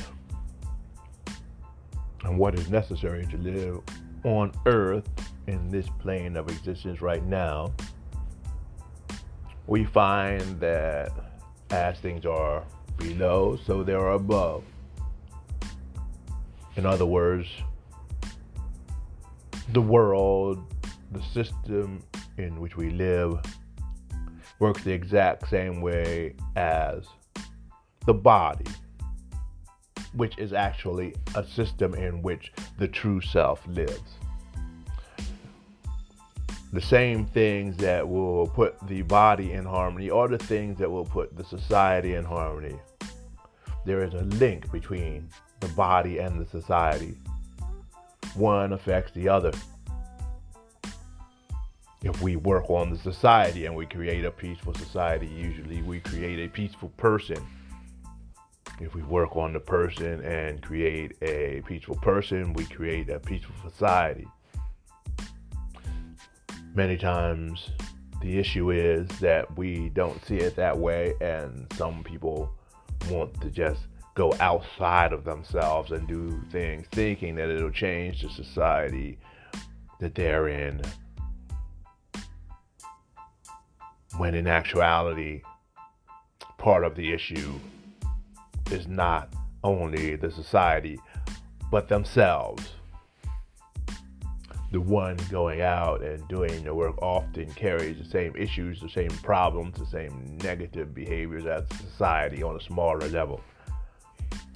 and 2.24 2.38
what 2.38 2.54
is 2.54 2.70
necessary 2.70 3.26
to 3.26 3.36
live 3.36 3.80
on 4.24 4.50
earth 4.64 5.06
in 5.46 5.68
this 5.68 5.86
plane 6.00 6.38
of 6.38 6.48
existence 6.48 7.02
right 7.02 7.22
now, 7.22 7.70
we 9.66 9.84
find 9.84 10.58
that 10.58 11.12
as 11.70 11.98
things 11.98 12.24
are 12.24 12.64
below, 12.96 13.58
so 13.66 13.82
they 13.82 13.92
are 13.92 14.12
above. 14.12 14.64
In 16.76 16.86
other 16.86 17.04
words, 17.04 17.46
the 19.74 19.82
world, 19.82 20.64
the 21.10 21.22
system 21.34 22.02
in 22.38 22.58
which 22.58 22.74
we 22.74 22.88
live, 22.88 23.38
works 24.60 24.82
the 24.82 24.92
exact 24.92 25.50
same 25.50 25.82
way 25.82 26.36
as 26.56 27.04
the 28.06 28.14
body, 28.14 28.66
which 30.14 30.36
is 30.38 30.52
actually 30.52 31.14
a 31.34 31.44
system 31.46 31.94
in 31.94 32.22
which 32.22 32.52
the 32.78 32.88
true 32.88 33.20
self 33.20 33.66
lives. 33.66 34.18
The 36.72 36.80
same 36.80 37.26
things 37.26 37.76
that 37.78 38.08
will 38.08 38.46
put 38.48 38.78
the 38.88 39.02
body 39.02 39.52
in 39.52 39.64
harmony 39.64 40.10
are 40.10 40.28
the 40.28 40.38
things 40.38 40.78
that 40.78 40.90
will 40.90 41.04
put 41.04 41.36
the 41.36 41.44
society 41.44 42.14
in 42.14 42.24
harmony. 42.24 42.76
There 43.84 44.02
is 44.02 44.14
a 44.14 44.22
link 44.22 44.70
between 44.72 45.28
the 45.60 45.68
body 45.68 46.18
and 46.18 46.40
the 46.40 46.46
society. 46.46 47.14
One 48.34 48.72
affects 48.72 49.12
the 49.12 49.28
other. 49.28 49.52
If 52.02 52.22
we 52.22 52.36
work 52.36 52.70
on 52.70 52.90
the 52.90 52.98
society 52.98 53.66
and 53.66 53.76
we 53.76 53.86
create 53.86 54.24
a 54.24 54.30
peaceful 54.30 54.74
society, 54.74 55.26
usually 55.26 55.82
we 55.82 56.00
create 56.00 56.38
a 56.38 56.48
peaceful 56.48 56.88
person 56.96 57.46
if 58.82 58.94
we 58.94 59.02
work 59.02 59.36
on 59.36 59.52
the 59.52 59.60
person 59.60 60.20
and 60.24 60.60
create 60.60 61.16
a 61.22 61.62
peaceful 61.66 61.96
person, 61.96 62.52
we 62.54 62.64
create 62.64 63.08
a 63.10 63.20
peaceful 63.20 63.54
society. 63.70 64.26
Many 66.74 66.96
times, 66.96 67.70
the 68.20 68.38
issue 68.38 68.70
is 68.70 69.06
that 69.20 69.56
we 69.56 69.90
don't 69.90 70.24
see 70.24 70.38
it 70.38 70.56
that 70.56 70.76
way, 70.76 71.14
and 71.20 71.66
some 71.74 72.02
people 72.02 72.50
want 73.08 73.40
to 73.40 73.50
just 73.50 73.82
go 74.14 74.34
outside 74.40 75.12
of 75.12 75.24
themselves 75.24 75.92
and 75.92 76.06
do 76.08 76.42
things 76.50 76.86
thinking 76.92 77.34
that 77.36 77.48
it'll 77.48 77.70
change 77.70 78.22
the 78.22 78.30
society 78.30 79.18
that 80.00 80.14
they're 80.14 80.48
in. 80.48 80.82
When 84.18 84.34
in 84.34 84.46
actuality, 84.46 85.42
part 86.58 86.84
of 86.84 86.94
the 86.94 87.12
issue 87.12 87.58
is 88.70 88.86
not 88.86 89.32
only 89.64 90.16
the 90.16 90.30
society, 90.30 90.98
but 91.70 91.88
themselves. 91.88 92.72
The 94.72 94.80
one 94.80 95.18
going 95.30 95.60
out 95.60 96.02
and 96.02 96.26
doing 96.28 96.64
the 96.64 96.74
work 96.74 97.00
often 97.02 97.52
carries 97.52 97.98
the 97.98 98.08
same 98.08 98.34
issues, 98.36 98.80
the 98.80 98.88
same 98.88 99.10
problems, 99.22 99.78
the 99.78 99.86
same 99.86 100.38
negative 100.42 100.94
behaviors 100.94 101.44
as 101.44 101.64
society 101.78 102.42
on 102.42 102.56
a 102.56 102.60
smaller 102.60 103.06
level. 103.08 103.42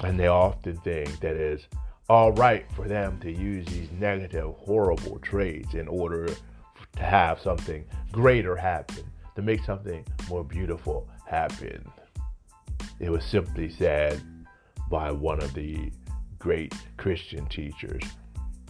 And 0.03 0.19
they 0.19 0.29
often 0.29 0.77
think 0.79 1.21
that 1.21 1.37
it's 1.37 1.69
all 2.09 2.33
right 2.33 2.65
for 2.73 2.89
them 2.89 3.19
to 3.21 3.31
use 3.31 3.67
these 3.67 3.91
negative, 3.93 4.55
horrible 4.57 5.19
traits 5.19 5.75
in 5.75 5.89
order 5.89 6.29
to 6.29 7.03
have 7.03 7.41
something 7.41 7.85
greater 8.13 8.57
happen, 8.57 9.05
to 9.35 9.43
make 9.43 9.63
something 9.65 10.05
more 10.31 10.45
beautiful 10.45 11.09
happen. 11.27 11.85
It 12.99 13.11
was 13.11 13.25
simply 13.25 13.71
said 13.71 14.23
by 14.91 15.11
one 15.11 15.43
of 15.43 15.53
the 15.55 15.93
great 16.39 16.75
Christian 16.97 17.47
teachers. 17.47 18.03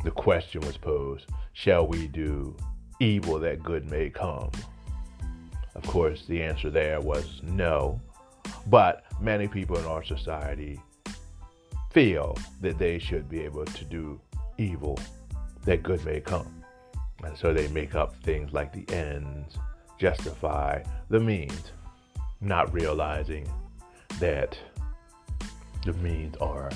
The 0.05 0.11
question 0.11 0.61
was 0.63 0.77
posed 0.77 1.27
Shall 1.53 1.87
we 1.87 2.09
do 2.09 2.57
evil 3.01 3.39
that 3.41 3.63
good 3.63 3.91
may 3.91 4.11
come? 4.11 4.51
Of 5.75 5.83
course, 5.87 6.25
the 6.27 6.43
answer 6.43 6.71
there 6.71 7.01
was 7.01 7.41
no. 7.43 8.01
But 8.67 9.05
many 9.21 9.47
people 9.47 9.79
in 9.79 9.85
our 9.85 10.05
society 10.05 10.81
feel 11.91 12.37
that 12.61 12.79
they 12.79 12.99
should 12.99 13.29
be 13.29 13.41
able 13.41 13.65
to 13.65 13.85
do 13.85 14.21
evil 14.59 14.99
that 15.65 15.83
good 15.83 16.05
may 16.05 16.21
come. 16.21 16.65
And 17.23 17.37
so 17.37 17.53
they 17.53 17.69
make 17.69 17.95
up 17.95 18.17
things 18.23 18.53
like 18.53 18.73
the 18.73 18.93
ends 18.95 19.59
justify 19.99 20.83
the 21.09 21.21
means, 21.21 21.73
not 22.41 22.73
realizing 22.73 23.49
that 24.21 24.59
the 25.85 25.93
means 25.95 26.37
are 26.37 26.71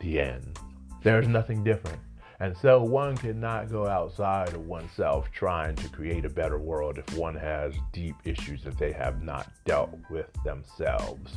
the 0.00 0.20
end. 0.20 0.58
There 1.02 1.20
is 1.20 1.28
nothing 1.28 1.64
different. 1.64 1.98
And 2.40 2.56
so 2.56 2.82
one 2.82 3.16
cannot 3.16 3.70
go 3.70 3.86
outside 3.86 4.54
of 4.54 4.66
oneself 4.66 5.30
trying 5.30 5.76
to 5.76 5.88
create 5.90 6.24
a 6.24 6.30
better 6.30 6.58
world 6.58 6.96
if 6.96 7.16
one 7.16 7.34
has 7.34 7.74
deep 7.92 8.16
issues 8.24 8.64
that 8.64 8.78
they 8.78 8.92
have 8.92 9.22
not 9.22 9.50
dealt 9.66 9.94
with 10.08 10.26
themselves. 10.42 11.34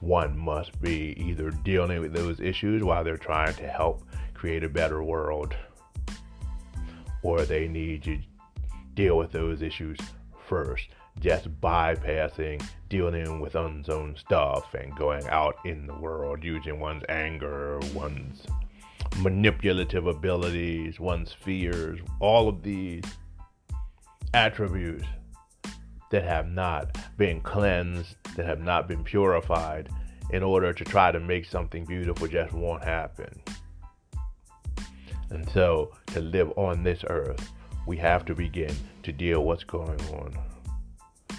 One 0.00 0.38
must 0.38 0.80
be 0.80 1.16
either 1.18 1.50
dealing 1.50 2.00
with 2.00 2.12
those 2.12 2.38
issues 2.38 2.84
while 2.84 3.02
they're 3.02 3.16
trying 3.16 3.54
to 3.54 3.66
help 3.66 4.04
create 4.34 4.62
a 4.62 4.68
better 4.68 5.02
world, 5.02 5.56
or 7.22 7.42
they 7.42 7.66
need 7.66 8.04
to 8.04 8.18
deal 8.94 9.16
with 9.16 9.32
those 9.32 9.62
issues 9.62 9.98
first 10.46 10.88
just 11.20 11.48
bypassing 11.60 12.64
dealing 12.88 13.40
with 13.40 13.54
one's 13.54 13.88
own 13.88 14.16
stuff 14.16 14.74
and 14.74 14.94
going 14.96 15.26
out 15.28 15.56
in 15.64 15.86
the 15.86 15.94
world 15.94 16.44
using 16.44 16.78
one's 16.78 17.02
anger, 17.08 17.80
one's 17.94 18.46
manipulative 19.18 20.06
abilities, 20.06 21.00
one's 21.00 21.32
fears, 21.32 21.98
all 22.20 22.48
of 22.48 22.62
these 22.62 23.02
attributes 24.34 25.04
that 26.10 26.22
have 26.22 26.48
not 26.48 26.96
been 27.16 27.40
cleansed, 27.40 28.14
that 28.36 28.46
have 28.46 28.60
not 28.60 28.86
been 28.86 29.02
purified 29.02 29.88
in 30.30 30.42
order 30.42 30.72
to 30.72 30.84
try 30.84 31.10
to 31.10 31.20
make 31.20 31.44
something 31.44 31.84
beautiful 31.84 32.28
just 32.28 32.52
won't 32.52 32.84
happen. 32.84 33.42
And 35.30 35.48
so, 35.50 35.92
to 36.08 36.20
live 36.20 36.52
on 36.56 36.84
this 36.84 37.04
earth, 37.08 37.50
we 37.86 37.96
have 37.96 38.24
to 38.26 38.34
begin 38.34 38.74
to 39.02 39.12
deal 39.12 39.42
what's 39.44 39.64
going 39.64 40.00
on 40.12 40.36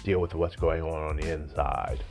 deal 0.02 0.20
with 0.20 0.34
what's 0.34 0.56
going 0.56 0.82
on 0.82 1.02
on 1.02 1.16
the 1.16 1.32
inside. 1.32 2.02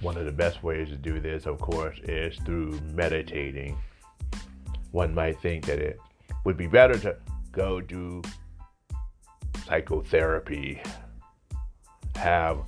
One 0.00 0.16
of 0.16 0.24
the 0.24 0.32
best 0.32 0.62
ways 0.62 0.88
to 0.88 0.96
do 0.96 1.20
this, 1.20 1.46
of 1.46 1.58
course, 1.58 1.98
is 2.04 2.36
through 2.44 2.78
meditating. 2.92 3.76
One 4.92 5.14
might 5.14 5.40
think 5.40 5.64
that 5.66 5.78
it 5.78 5.98
would 6.44 6.56
be 6.56 6.66
better 6.66 6.98
to 6.98 7.16
go 7.52 7.80
do 7.80 8.22
psychotherapy, 9.66 10.80
have 12.14 12.58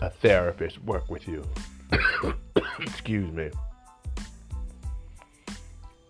a 0.00 0.10
therapist 0.10 0.82
work 0.84 1.10
with 1.10 1.26
you. 1.26 1.42
Excuse 2.80 3.32
me. 3.32 3.50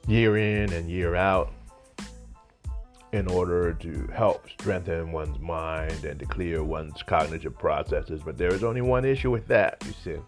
Year 0.06 0.36
in 0.36 0.72
and 0.72 0.90
year 0.90 1.14
out, 1.16 1.52
in 3.12 3.30
order 3.30 3.72
to 3.72 4.08
help 4.12 4.48
strengthen 4.50 5.12
one's 5.12 5.38
mind 5.38 6.04
and 6.04 6.18
to 6.18 6.26
clear 6.26 6.62
one's 6.62 7.02
cognitive 7.02 7.56
processes. 7.58 8.20
But 8.24 8.36
there 8.36 8.52
is 8.52 8.64
only 8.64 8.80
one 8.80 9.04
issue 9.04 9.30
with 9.30 9.46
that, 9.48 9.82
you 9.86 9.92
see. 10.04 10.20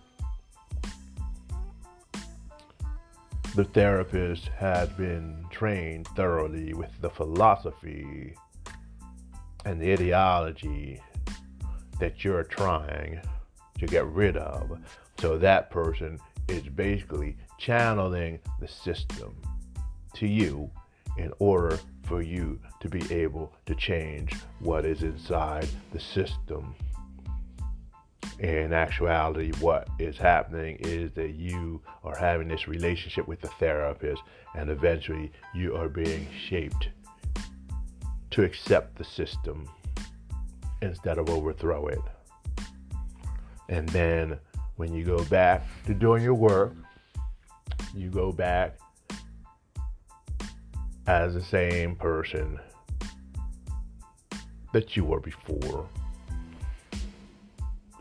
The 3.54 3.64
therapist 3.64 4.46
has 4.56 4.88
been 4.90 5.44
trained 5.50 6.06
thoroughly 6.08 6.74
with 6.74 6.90
the 7.00 7.10
philosophy 7.10 8.34
and 9.64 9.80
the 9.80 9.92
ideology 9.92 11.00
that 11.98 12.22
you're 12.22 12.44
trying 12.44 13.20
to 13.78 13.86
get 13.86 14.06
rid 14.06 14.36
of. 14.36 14.78
So 15.18 15.36
that 15.38 15.70
person 15.70 16.20
is 16.46 16.62
basically 16.62 17.36
channeling 17.58 18.38
the 18.60 18.68
system 18.68 19.34
to 20.14 20.26
you 20.26 20.70
in 21.18 21.32
order 21.38 21.78
for 22.04 22.22
you 22.22 22.58
to 22.80 22.88
be 22.88 23.02
able 23.12 23.52
to 23.66 23.74
change 23.74 24.34
what 24.60 24.84
is 24.84 25.02
inside 25.02 25.68
the 25.92 26.00
system. 26.00 26.74
In 28.38 28.72
actuality, 28.72 29.52
what 29.60 29.88
is 29.98 30.16
happening 30.16 30.76
is 30.80 31.10
that 31.12 31.34
you 31.34 31.82
are 32.04 32.16
having 32.16 32.48
this 32.48 32.68
relationship 32.68 33.26
with 33.26 33.40
the 33.40 33.48
therapist, 33.48 34.22
and 34.54 34.70
eventually 34.70 35.32
you 35.54 35.76
are 35.76 35.88
being 35.88 36.26
shaped 36.46 36.88
to 38.30 38.44
accept 38.44 38.96
the 38.96 39.04
system 39.04 39.68
instead 40.82 41.18
of 41.18 41.28
overthrow 41.28 41.88
it. 41.88 41.98
And 43.68 43.88
then 43.88 44.38
when 44.76 44.94
you 44.94 45.04
go 45.04 45.24
back 45.24 45.66
to 45.86 45.94
doing 45.94 46.22
your 46.22 46.34
work, 46.34 46.74
you 47.94 48.08
go 48.08 48.30
back 48.30 48.78
as 51.08 51.32
the 51.32 51.42
same 51.42 51.96
person 51.96 52.60
that 54.74 54.94
you 54.94 55.06
were 55.06 55.20
before, 55.20 55.88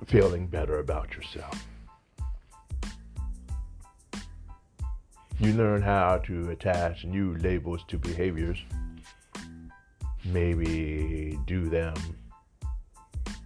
feeling 0.06 0.46
better 0.46 0.80
about 0.80 1.16
yourself. 1.16 1.66
You 5.40 5.54
learn 5.54 5.82
how 5.82 6.18
to 6.26 6.50
attach 6.50 7.06
new 7.06 7.36
labels 7.38 7.86
to 7.88 7.98
behaviors, 7.98 8.58
maybe 10.26 11.40
do 11.46 11.70
them 11.70 11.96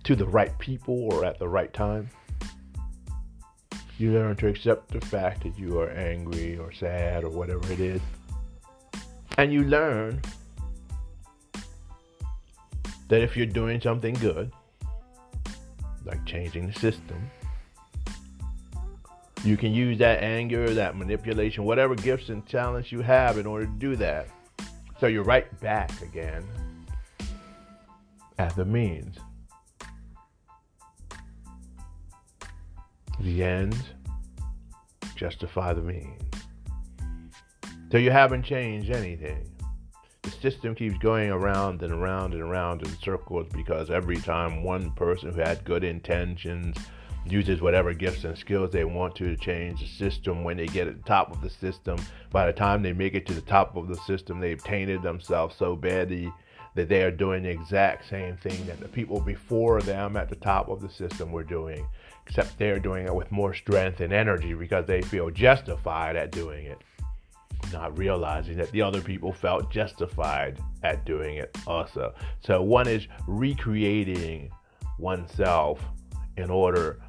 to 0.05 0.15
the 0.15 0.25
right 0.25 0.57
people 0.57 1.13
or 1.13 1.23
at 1.23 1.37
the 1.37 1.47
right 1.47 1.71
time. 1.71 2.09
You 3.99 4.11
learn 4.13 4.37
to 4.37 4.47
accept 4.47 4.89
the 4.89 5.01
fact 5.01 5.43
that 5.43 5.59
you 5.59 5.79
are 5.79 5.91
angry 5.91 6.57
or 6.57 6.71
sad 6.71 7.23
or 7.23 7.29
whatever 7.29 7.71
it 7.71 7.79
is 7.79 8.01
and 9.37 9.51
you 9.51 9.63
learn 9.63 10.21
that 13.07 13.21
if 13.21 13.35
you're 13.35 13.45
doing 13.45 13.81
something 13.81 14.13
good, 14.15 14.51
like 16.05 16.23
changing 16.25 16.67
the 16.67 16.73
system, 16.79 17.29
you 19.43 19.57
can 19.57 19.73
use 19.73 19.97
that 19.97 20.21
anger, 20.23 20.73
that 20.73 20.95
manipulation, 20.95 21.63
whatever 21.63 21.95
gifts 21.95 22.29
and 22.29 22.47
talents 22.47 22.91
you 22.91 23.01
have 23.01 23.37
in 23.37 23.45
order 23.45 23.65
to 23.65 23.71
do 23.73 23.95
that. 23.95 24.27
So 24.99 25.07
you're 25.07 25.23
right 25.23 25.59
back 25.59 26.01
again 26.01 26.43
at 28.37 28.55
the 28.55 28.65
means. 28.65 29.17
The 33.19 33.43
ends 33.43 33.77
justify 35.15 35.73
the 35.73 35.81
means. 35.81 36.30
So 37.91 37.97
you 37.97 38.09
haven't 38.09 38.43
changed 38.43 38.89
anything. 38.89 39.45
The 40.21 40.31
system 40.31 40.75
keeps 40.75 40.97
going 40.99 41.29
around 41.29 41.83
and 41.83 41.91
around 41.91 42.33
and 42.33 42.41
around 42.41 42.83
in 42.83 42.97
circles 42.99 43.47
because 43.53 43.89
every 43.89 44.15
time 44.15 44.63
one 44.63 44.91
person 44.91 45.33
who 45.33 45.41
had 45.41 45.65
good 45.65 45.83
intentions 45.83 46.77
uses 47.25 47.59
whatever 47.59 47.93
gifts 47.93 48.23
and 48.23 48.37
skills 48.37 48.71
they 48.71 48.85
want 48.85 49.13
to 49.17 49.35
change 49.35 49.81
the 49.81 49.87
system, 49.87 50.45
when 50.45 50.55
they 50.55 50.67
get 50.67 50.87
at 50.87 51.03
the 51.03 51.09
top 51.09 51.33
of 51.33 51.41
the 51.41 51.49
system, 51.49 51.97
by 52.31 52.45
the 52.45 52.53
time 52.53 52.81
they 52.81 52.93
make 52.93 53.13
it 53.13 53.25
to 53.25 53.33
the 53.33 53.41
top 53.41 53.75
of 53.75 53.89
the 53.89 53.97
system, 53.97 54.39
they've 54.39 54.63
tainted 54.63 55.01
themselves 55.01 55.57
so 55.57 55.75
badly 55.75 56.31
that 56.75 56.87
they 56.87 57.03
are 57.03 57.11
doing 57.11 57.43
the 57.43 57.49
exact 57.49 58.07
same 58.07 58.37
thing 58.37 58.65
that 58.67 58.79
the 58.79 58.87
people 58.87 59.19
before 59.19 59.81
them 59.81 60.15
at 60.15 60.29
the 60.29 60.35
top 60.37 60.69
of 60.69 60.79
the 60.79 60.89
system 60.89 61.29
were 61.29 61.43
doing, 61.43 61.85
except 62.25 62.57
they're 62.57 62.79
doing 62.79 63.05
it 63.05 63.13
with 63.13 63.29
more 63.33 63.53
strength 63.53 63.99
and 63.99 64.13
energy 64.13 64.53
because 64.53 64.85
they 64.85 65.01
feel 65.01 65.29
justified 65.29 66.15
at 66.15 66.31
doing 66.31 66.65
it 66.65 66.77
not 67.71 67.97
realizing 67.97 68.57
that 68.57 68.71
the 68.71 68.81
other 68.81 69.01
people 69.01 69.31
felt 69.31 69.71
justified 69.71 70.59
at 70.83 71.05
doing 71.05 71.37
it 71.37 71.57
also. 71.67 72.13
So 72.41 72.61
one 72.61 72.87
is 72.87 73.07
recreating 73.27 74.51
oneself 74.97 75.79
in 76.37 76.49
order 76.49 77.01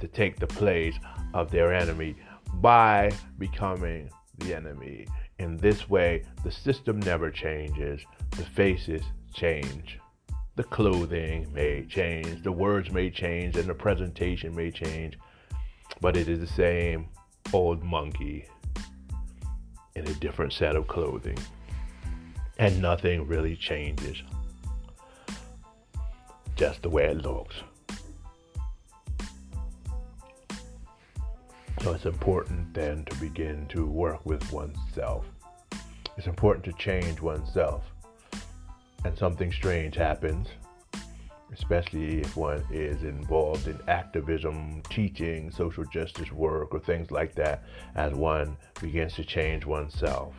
to 0.00 0.08
take 0.08 0.38
the 0.38 0.46
place 0.46 0.94
of 1.32 1.50
their 1.50 1.72
enemy 1.72 2.16
by 2.54 3.10
becoming 3.38 4.10
the 4.38 4.54
enemy. 4.54 5.06
In 5.38 5.56
this 5.56 5.88
way, 5.88 6.24
the 6.44 6.50
system 6.50 7.00
never 7.00 7.30
changes, 7.30 8.00
the 8.30 8.44
faces 8.44 9.02
change. 9.32 9.98
The 10.56 10.64
clothing 10.64 11.52
may 11.52 11.84
change, 11.86 12.44
the 12.44 12.52
words 12.52 12.90
may 12.90 13.10
change, 13.10 13.56
and 13.56 13.68
the 13.68 13.74
presentation 13.74 14.54
may 14.54 14.70
change, 14.70 15.18
but 16.00 16.16
it 16.16 16.28
is 16.28 16.38
the 16.38 16.46
same 16.46 17.08
old 17.52 17.82
monkey 17.82 18.46
in 19.96 20.06
a 20.06 20.14
different 20.14 20.52
set 20.52 20.76
of 20.76 20.88
clothing. 20.88 21.38
And 22.58 22.80
nothing 22.80 23.26
really 23.26 23.56
changes. 23.56 24.22
Just 26.56 26.82
the 26.82 26.88
way 26.88 27.06
it 27.06 27.18
looks. 27.18 27.56
So 31.82 31.92
it's 31.92 32.06
important 32.06 32.72
then 32.72 33.04
to 33.04 33.16
begin 33.16 33.66
to 33.68 33.86
work 33.86 34.24
with 34.24 34.50
oneself. 34.52 35.26
It's 36.16 36.26
important 36.26 36.64
to 36.66 36.72
change 36.72 37.20
oneself. 37.20 37.84
And 39.04 39.18
something 39.18 39.52
strange 39.52 39.96
happens 39.96 40.48
especially 41.54 42.20
if 42.20 42.36
one 42.36 42.64
is 42.70 43.02
involved 43.02 43.68
in 43.68 43.78
activism, 43.88 44.82
teaching, 44.90 45.50
social 45.50 45.84
justice 45.84 46.30
work, 46.32 46.74
or 46.74 46.80
things 46.80 47.10
like 47.10 47.34
that, 47.36 47.64
as 47.94 48.12
one 48.12 48.56
begins 48.80 49.14
to 49.14 49.24
change 49.24 49.64
oneself 49.64 50.34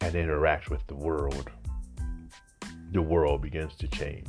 and 0.00 0.14
interacts 0.14 0.68
with 0.68 0.86
the 0.86 0.94
world. 0.94 1.50
The 2.92 3.02
world 3.02 3.42
begins 3.42 3.74
to 3.76 3.88
change 3.88 4.26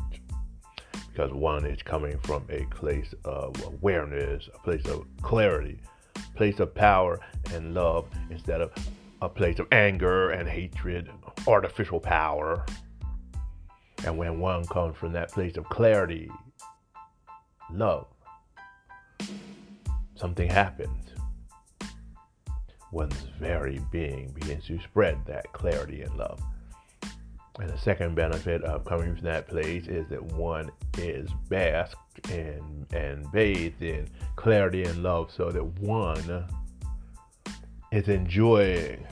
because 1.12 1.32
one 1.34 1.66
is 1.66 1.82
coming 1.82 2.18
from 2.20 2.46
a 2.50 2.66
place 2.66 3.14
of 3.26 3.62
awareness, 3.66 4.48
a 4.54 4.60
place 4.60 4.86
of 4.86 5.06
clarity, 5.22 5.80
a 6.16 6.38
place 6.38 6.60
of 6.60 6.74
power 6.74 7.20
and 7.54 7.74
love 7.74 8.06
instead 8.30 8.62
of 8.62 8.72
a 9.22 9.28
place 9.28 9.60
of 9.60 9.68
anger 9.72 10.32
and 10.32 10.48
hatred, 10.48 11.10
artificial 11.48 12.00
power. 12.00 12.66
And 14.06 14.18
when 14.18 14.40
one 14.40 14.66
comes 14.66 14.98
from 14.98 15.14
that 15.14 15.32
place 15.32 15.58
of 15.58 15.66
clarity, 15.66 16.32
love, 17.72 18.08
something 20.16 20.50
happens. 20.50 21.10
One's 22.92 23.26
very 23.40 23.80
being 23.92 24.32
begins 24.32 24.66
to 24.66 24.80
spread 24.80 25.18
that 25.28 25.52
clarity 25.54 26.02
and 26.02 26.16
love. 26.16 26.40
And 27.60 27.70
the 27.70 27.78
second 27.78 28.16
benefit 28.16 28.64
of 28.64 28.86
coming 28.86 29.16
from 29.16 29.26
that 29.26 29.48
place 29.48 29.88
is 29.88 30.08
that 30.10 30.24
one 30.24 30.72
is 30.98 31.30
basked 31.50 32.32
and, 32.32 32.86
and 32.94 33.30
bathed 33.32 33.82
in 33.82 34.08
clarity 34.38 34.84
and 34.84 35.04
love 35.04 35.30
so 35.36 35.52
that 35.52 35.64
one 35.82 36.48
is 37.92 38.08
enjoying 38.08 39.06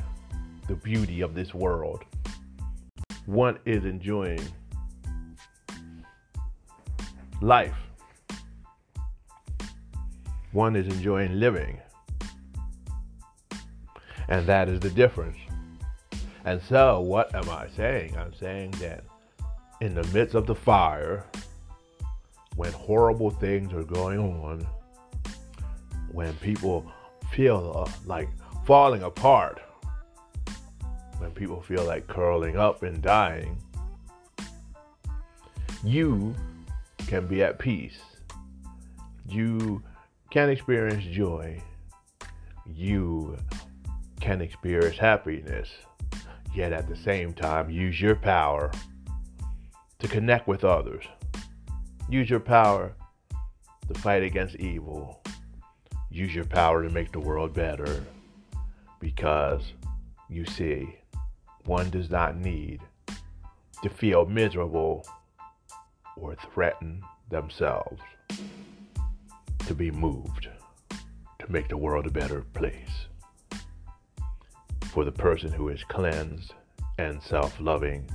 the 0.67 0.75
beauty 0.75 1.21
of 1.21 1.35
this 1.35 1.53
world. 1.53 2.03
One 3.25 3.59
is 3.65 3.83
enjoying 3.83 4.47
life. 7.41 7.75
One 10.51 10.75
is 10.75 10.87
enjoying 10.87 11.39
living. 11.39 11.79
And 14.29 14.45
that 14.47 14.69
is 14.69 14.79
the 14.79 14.89
difference. 14.89 15.37
And 16.45 16.61
so, 16.61 17.01
what 17.01 17.33
am 17.35 17.49
I 17.49 17.67
saying? 17.75 18.17
I'm 18.17 18.33
saying 18.33 18.71
that 18.79 19.03
in 19.81 19.93
the 19.93 20.03
midst 20.13 20.35
of 20.35 20.47
the 20.47 20.55
fire, 20.55 21.25
when 22.55 22.71
horrible 22.71 23.29
things 23.29 23.73
are 23.73 23.83
going 23.83 24.19
on, 24.19 24.67
when 26.11 26.33
people 26.35 26.91
feel 27.31 27.85
uh, 27.85 27.91
like 28.05 28.29
falling 28.65 29.03
apart, 29.03 29.61
when 31.19 31.31
people 31.31 31.61
feel 31.61 31.83
like 31.83 32.07
curling 32.07 32.57
up 32.57 32.83
and 32.83 33.01
dying, 33.01 33.57
you 35.83 36.35
can 37.07 37.25
be 37.25 37.41
at 37.41 37.57
peace. 37.57 37.97
You 39.27 39.81
can 40.29 40.49
experience 40.49 41.03
joy. 41.05 41.61
You 42.65 43.37
can 44.19 44.41
experience 44.41 44.97
happiness. 44.97 45.69
Yet 46.53 46.73
at 46.73 46.87
the 46.87 46.97
same 46.97 47.33
time, 47.33 47.69
use 47.69 48.01
your 48.01 48.15
power 48.15 48.71
to 49.99 50.07
connect 50.07 50.47
with 50.47 50.63
others. 50.63 51.05
Use 52.09 52.29
your 52.29 52.39
power 52.39 52.93
to 53.87 53.93
fight 53.99 54.23
against 54.23 54.55
evil. 54.57 55.21
Use 56.09 56.33
your 56.33 56.45
power 56.45 56.83
to 56.83 56.89
make 56.89 57.11
the 57.11 57.19
world 57.19 57.53
better. 57.53 58.03
Because 58.99 59.61
you 60.29 60.45
see, 60.45 60.95
one 61.65 61.89
does 61.89 62.09
not 62.09 62.37
need 62.37 62.81
to 63.83 63.89
feel 63.89 64.25
miserable 64.25 65.05
or 66.19 66.35
threaten 66.53 67.01
themselves 67.29 68.01
to 69.67 69.73
be 69.73 69.91
moved 69.91 70.47
to 71.39 71.51
make 71.51 71.67
the 71.67 71.77
world 71.77 72.07
a 72.07 72.11
better 72.11 72.41
place. 72.53 73.07
For 74.91 75.03
the 75.03 75.11
person 75.11 75.51
who 75.51 75.69
is 75.69 75.83
cleansed 75.83 76.53
and 76.97 77.21
self 77.21 77.59
loving, 77.59 78.09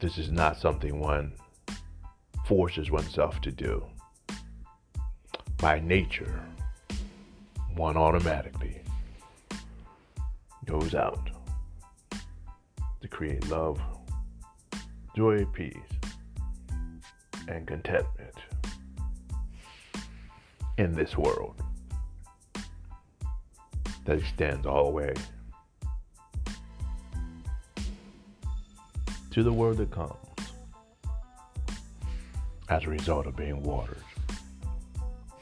this 0.00 0.18
is 0.18 0.30
not 0.30 0.58
something 0.58 1.00
one 1.00 1.32
forces 2.46 2.90
oneself 2.90 3.40
to 3.42 3.50
do. 3.50 3.84
By 5.58 5.80
nature, 5.80 6.44
one 7.74 7.96
automatically 7.96 8.82
goes 10.64 10.94
out 10.94 11.30
create 13.20 13.46
love, 13.50 13.78
joy, 15.14 15.44
peace, 15.52 15.76
and 17.48 17.66
contentment 17.66 18.34
in 20.78 20.94
this 20.94 21.18
world 21.18 21.62
that 24.06 24.16
extends 24.16 24.66
all 24.66 24.86
the 24.86 24.90
way 24.90 25.12
to 29.30 29.42
the 29.42 29.52
world 29.52 29.76
that 29.76 29.90
comes 29.90 30.14
as 32.70 32.84
a 32.84 32.88
result 32.88 33.26
of 33.26 33.36
being 33.36 33.62
watered 33.62 34.02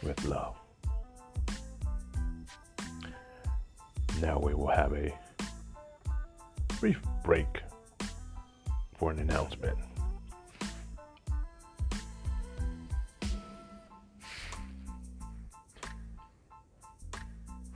with 0.03 0.25
love. 0.25 0.57
Now 4.21 4.41
we 4.41 4.53
will 4.53 4.67
have 4.67 4.93
a 4.95 5.17
brief 6.81 7.01
break 7.25 7.62
for 8.97 9.11
an 9.11 9.19
announcement. 9.19 9.77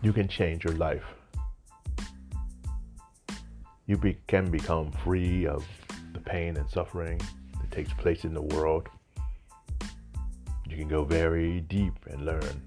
You 0.03 0.13
can 0.13 0.29
change 0.29 0.65
your 0.65 0.75
life. 0.75 1.05
You 3.87 3.97
be, 3.97 4.19
can 4.27 4.51
become 4.51 4.93
free 5.05 5.47
of 5.47 5.65
the 6.13 6.21
pain 6.21 6.57
and 6.57 6.69
suffering 6.71 7.21
that 7.61 7.71
takes 7.71 7.93
place 7.95 8.25
in 8.25 8.35
the 8.35 8.43
world. 8.43 8.89
You 10.69 10.77
can 10.77 10.89
go 10.89 11.05
very 11.05 11.61
deep 11.63 11.95
and 12.07 12.25
learn 12.25 12.63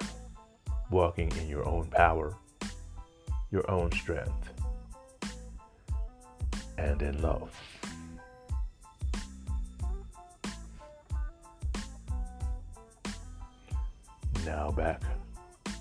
walking 0.91 1.31
in 1.39 1.47
your 1.47 1.67
own 1.67 1.87
power, 1.87 2.35
your 3.49 3.69
own 3.71 3.91
strength, 3.93 4.53
and 6.77 7.01
in 7.01 7.21
love. 7.21 7.49
Now 14.45 14.71
back 14.71 15.01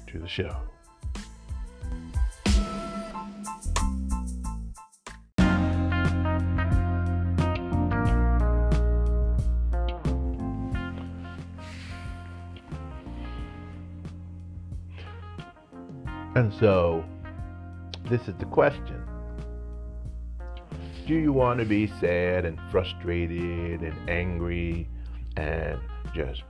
to 0.06 0.18
the 0.18 0.28
show. 0.28 0.56
So, 16.60 17.02
this 18.10 18.20
is 18.28 18.34
the 18.38 18.44
question 18.44 19.02
Do 21.06 21.14
you 21.14 21.32
want 21.32 21.58
to 21.60 21.64
be 21.64 21.86
sad 21.86 22.44
and 22.44 22.60
frustrated 22.70 23.80
and 23.80 24.10
angry 24.10 24.86
and 25.38 25.80
just 26.14 26.42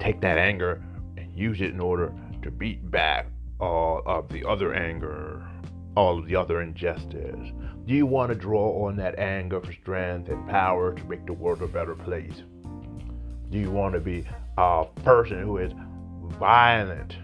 take 0.00 0.22
that 0.22 0.38
anger 0.38 0.82
and 1.18 1.30
use 1.36 1.60
it 1.60 1.70
in 1.70 1.80
order 1.80 2.14
to 2.40 2.50
beat 2.50 2.90
back 2.90 3.26
all 3.60 4.02
of 4.06 4.30
the 4.30 4.42
other 4.48 4.72
anger, 4.72 5.46
all 5.96 6.18
of 6.18 6.26
the 6.26 6.34
other 6.34 6.62
injustice? 6.62 7.52
Do 7.86 7.94
you 7.94 8.06
want 8.06 8.30
to 8.30 8.34
draw 8.34 8.86
on 8.86 8.96
that 8.96 9.18
anger 9.18 9.60
for 9.60 9.72
strength 9.74 10.30
and 10.30 10.48
power 10.48 10.94
to 10.94 11.04
make 11.04 11.26
the 11.26 11.34
world 11.34 11.60
a 11.60 11.66
better 11.66 11.94
place? 11.94 12.42
Do 13.50 13.58
you 13.58 13.70
want 13.70 13.92
to 13.94 14.00
be 14.00 14.26
a 14.56 14.86
person 15.04 15.42
who 15.42 15.58
is 15.58 15.72
violent 16.38 17.16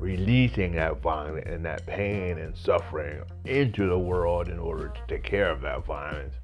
releasing 0.00 0.72
that 0.72 1.00
violence 1.00 1.46
and 1.46 1.64
that 1.64 1.86
pain 1.86 2.38
and 2.38 2.56
suffering 2.56 3.22
into 3.44 3.86
the 3.86 3.98
world 3.98 4.48
in 4.48 4.58
order 4.58 4.88
to 4.88 5.00
take 5.06 5.22
care 5.22 5.50
of 5.50 5.60
that 5.60 5.84
violence? 5.84 6.34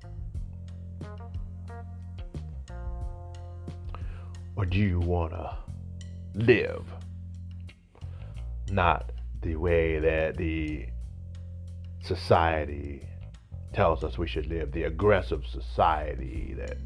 Or 4.55 4.65
do 4.65 4.79
you 4.79 5.01
want 5.01 5.33
to 5.33 5.57
live 6.35 6.85
not 8.71 9.13
the 9.43 9.57
way 9.57 9.99
that 9.99 10.37
the 10.37 10.87
society 12.03 13.07
tells 13.73 14.05
us 14.05 14.19
we 14.19 14.27
should 14.27 14.47
live, 14.47 14.73
the 14.73 14.85
aggressive 14.85 15.45
society 15.47 16.55
that 16.57 16.79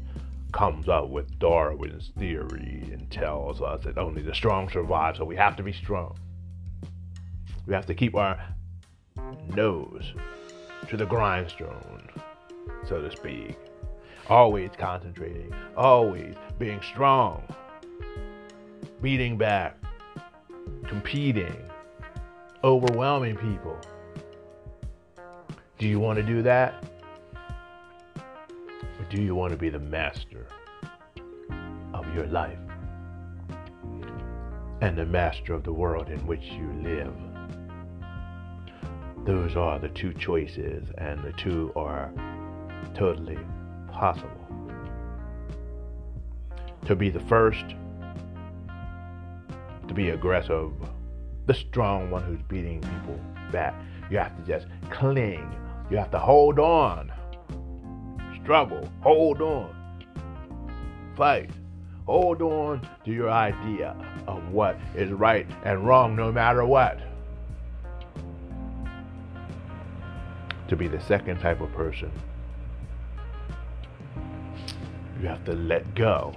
comes 0.51 0.89
up 0.89 1.09
with 1.09 1.39
Darwin's 1.39 2.11
theory 2.17 2.89
and 2.91 3.09
tells 3.09 3.61
us 3.61 3.83
that 3.83 3.97
only 3.97 4.21
the 4.21 4.35
strong 4.35 4.69
survive, 4.69 5.15
so 5.15 5.23
we 5.23 5.35
have 5.35 5.55
to 5.55 5.63
be 5.63 5.71
strong. 5.71 6.17
We 7.71 7.75
have 7.75 7.85
to 7.85 7.93
keep 7.93 8.15
our 8.15 8.37
nose 9.55 10.13
to 10.89 10.97
the 10.97 11.05
grindstone, 11.05 12.09
so 12.85 13.01
to 13.01 13.09
speak. 13.09 13.57
Always 14.27 14.71
concentrating, 14.77 15.53
always 15.77 16.35
being 16.59 16.81
strong, 16.81 17.41
beating 19.01 19.37
back, 19.37 19.77
competing, 20.85 21.55
overwhelming 22.61 23.37
people. 23.37 23.79
Do 25.77 25.87
you 25.87 25.97
want 25.97 26.17
to 26.17 26.23
do 26.23 26.41
that? 26.41 26.83
Or 28.17 29.05
do 29.09 29.21
you 29.21 29.33
want 29.33 29.51
to 29.53 29.57
be 29.57 29.69
the 29.69 29.79
master 29.79 30.45
of 31.93 32.13
your 32.13 32.27
life 32.27 32.59
and 34.81 34.97
the 34.97 35.05
master 35.05 35.53
of 35.53 35.63
the 35.63 35.71
world 35.71 36.09
in 36.09 36.19
which 36.27 36.43
you 36.43 36.69
live? 36.83 37.30
Those 39.23 39.55
are 39.55 39.77
the 39.77 39.89
two 39.89 40.13
choices, 40.13 40.87
and 40.97 41.23
the 41.23 41.31
two 41.33 41.71
are 41.75 42.11
totally 42.95 43.37
possible. 43.91 44.29
To 46.87 46.95
be 46.95 47.11
the 47.11 47.19
first, 47.19 47.75
to 49.87 49.93
be 49.93 50.09
aggressive, 50.09 50.71
the 51.45 51.53
strong 51.53 52.09
one 52.09 52.23
who's 52.23 52.41
beating 52.47 52.81
people 52.81 53.19
back. 53.51 53.75
You 54.09 54.17
have 54.17 54.35
to 54.37 54.43
just 54.43 54.65
cling. 54.89 55.55
You 55.91 55.97
have 55.97 56.09
to 56.11 56.19
hold 56.19 56.57
on. 56.57 57.11
Struggle. 58.41 58.89
Hold 59.01 59.41
on. 59.41 59.75
Fight. 61.15 61.51
Hold 62.07 62.41
on 62.41 62.87
to 63.05 63.11
your 63.11 63.29
idea 63.29 63.95
of 64.27 64.49
what 64.49 64.79
is 64.95 65.11
right 65.11 65.45
and 65.63 65.85
wrong 65.85 66.15
no 66.15 66.31
matter 66.31 66.65
what. 66.65 66.99
To 70.71 70.77
be 70.77 70.87
the 70.87 71.01
second 71.01 71.37
type 71.41 71.59
of 71.59 71.69
person. 71.73 72.09
You 75.21 75.27
have 75.27 75.43
to 75.43 75.51
let 75.51 75.93
go. 75.95 76.33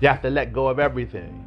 You 0.00 0.06
have 0.06 0.22
to 0.22 0.30
let 0.30 0.52
go 0.52 0.68
of 0.68 0.78
everything. 0.78 1.44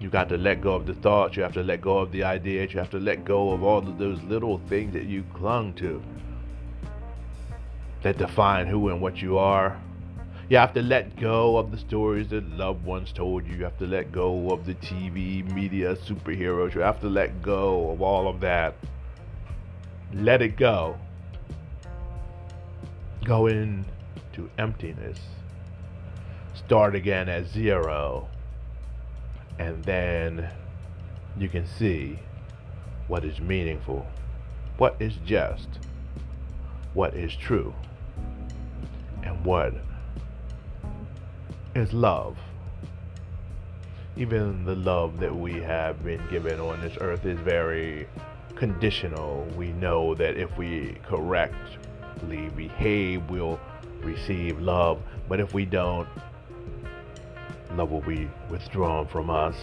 You 0.00 0.10
got 0.10 0.28
to 0.30 0.36
let 0.36 0.60
go 0.60 0.74
of 0.74 0.86
the 0.86 0.94
thoughts. 0.94 1.36
You 1.36 1.44
have 1.44 1.52
to 1.52 1.62
let 1.62 1.80
go 1.80 1.98
of 1.98 2.10
the 2.10 2.24
ideas. 2.24 2.72
You 2.72 2.80
have 2.80 2.90
to 2.90 2.98
let 2.98 3.24
go 3.24 3.52
of 3.52 3.62
all 3.62 3.78
of 3.78 3.96
those 3.96 4.20
little 4.24 4.60
things 4.68 4.92
that 4.94 5.04
you 5.04 5.22
clung 5.34 5.72
to 5.74 6.02
that 8.02 8.18
define 8.18 8.66
who 8.66 8.88
and 8.88 9.00
what 9.00 9.22
you 9.22 9.38
are. 9.38 9.80
You 10.48 10.56
have 10.56 10.74
to 10.74 10.82
let 10.82 11.14
go 11.14 11.58
of 11.58 11.70
the 11.70 11.78
stories 11.78 12.30
that 12.30 12.44
loved 12.56 12.84
ones 12.84 13.12
told 13.12 13.46
you. 13.46 13.54
You 13.58 13.64
have 13.64 13.78
to 13.78 13.86
let 13.86 14.10
go 14.10 14.50
of 14.50 14.66
the 14.66 14.74
TV, 14.74 15.48
media, 15.52 15.94
superheroes. 15.94 16.74
You 16.74 16.80
have 16.80 17.00
to 17.02 17.08
let 17.08 17.40
go 17.40 17.90
of 17.90 18.02
all 18.02 18.26
of 18.26 18.40
that 18.40 18.74
let 20.12 20.42
it 20.42 20.56
go. 20.56 20.98
Go 23.24 23.46
into 23.46 24.50
emptiness. 24.58 25.18
Start 26.54 26.94
again 26.94 27.28
at 27.28 27.46
zero. 27.46 28.28
And 29.58 29.82
then 29.84 30.48
you 31.36 31.48
can 31.48 31.66
see 31.66 32.18
what 33.08 33.24
is 33.24 33.40
meaningful, 33.40 34.06
what 34.76 34.96
is 35.00 35.14
just, 35.24 35.68
what 36.94 37.14
is 37.14 37.34
true, 37.34 37.74
and 39.22 39.44
what 39.44 39.74
is 41.74 41.92
love. 41.92 42.36
Even 44.16 44.64
the 44.64 44.74
love 44.74 45.20
that 45.20 45.34
we 45.34 45.54
have 45.54 46.04
been 46.04 46.20
given 46.28 46.60
on 46.60 46.80
this 46.80 46.96
earth 47.00 47.24
is 47.24 47.38
very 47.40 48.06
conditional. 48.58 49.46
We 49.56 49.68
know 49.72 50.14
that 50.16 50.36
if 50.36 50.58
we 50.58 50.96
correctly 51.04 52.50
behave, 52.56 53.30
we'll 53.30 53.60
receive 54.00 54.60
love. 54.60 55.00
But 55.28 55.38
if 55.38 55.54
we 55.54 55.64
don't, 55.64 56.08
love 57.72 57.90
will 57.90 58.02
be 58.02 58.28
withdrawn 58.50 59.06
from 59.06 59.30
us. 59.30 59.54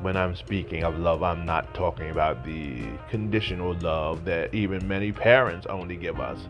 When 0.00 0.16
I'm 0.16 0.34
speaking 0.34 0.82
of 0.82 0.98
love, 0.98 1.22
I'm 1.22 1.46
not 1.46 1.72
talking 1.74 2.10
about 2.10 2.44
the 2.44 2.82
conditional 3.08 3.74
love 3.74 4.24
that 4.24 4.52
even 4.52 4.86
many 4.88 5.12
parents 5.12 5.64
only 5.66 5.96
give 5.96 6.18
us. 6.18 6.40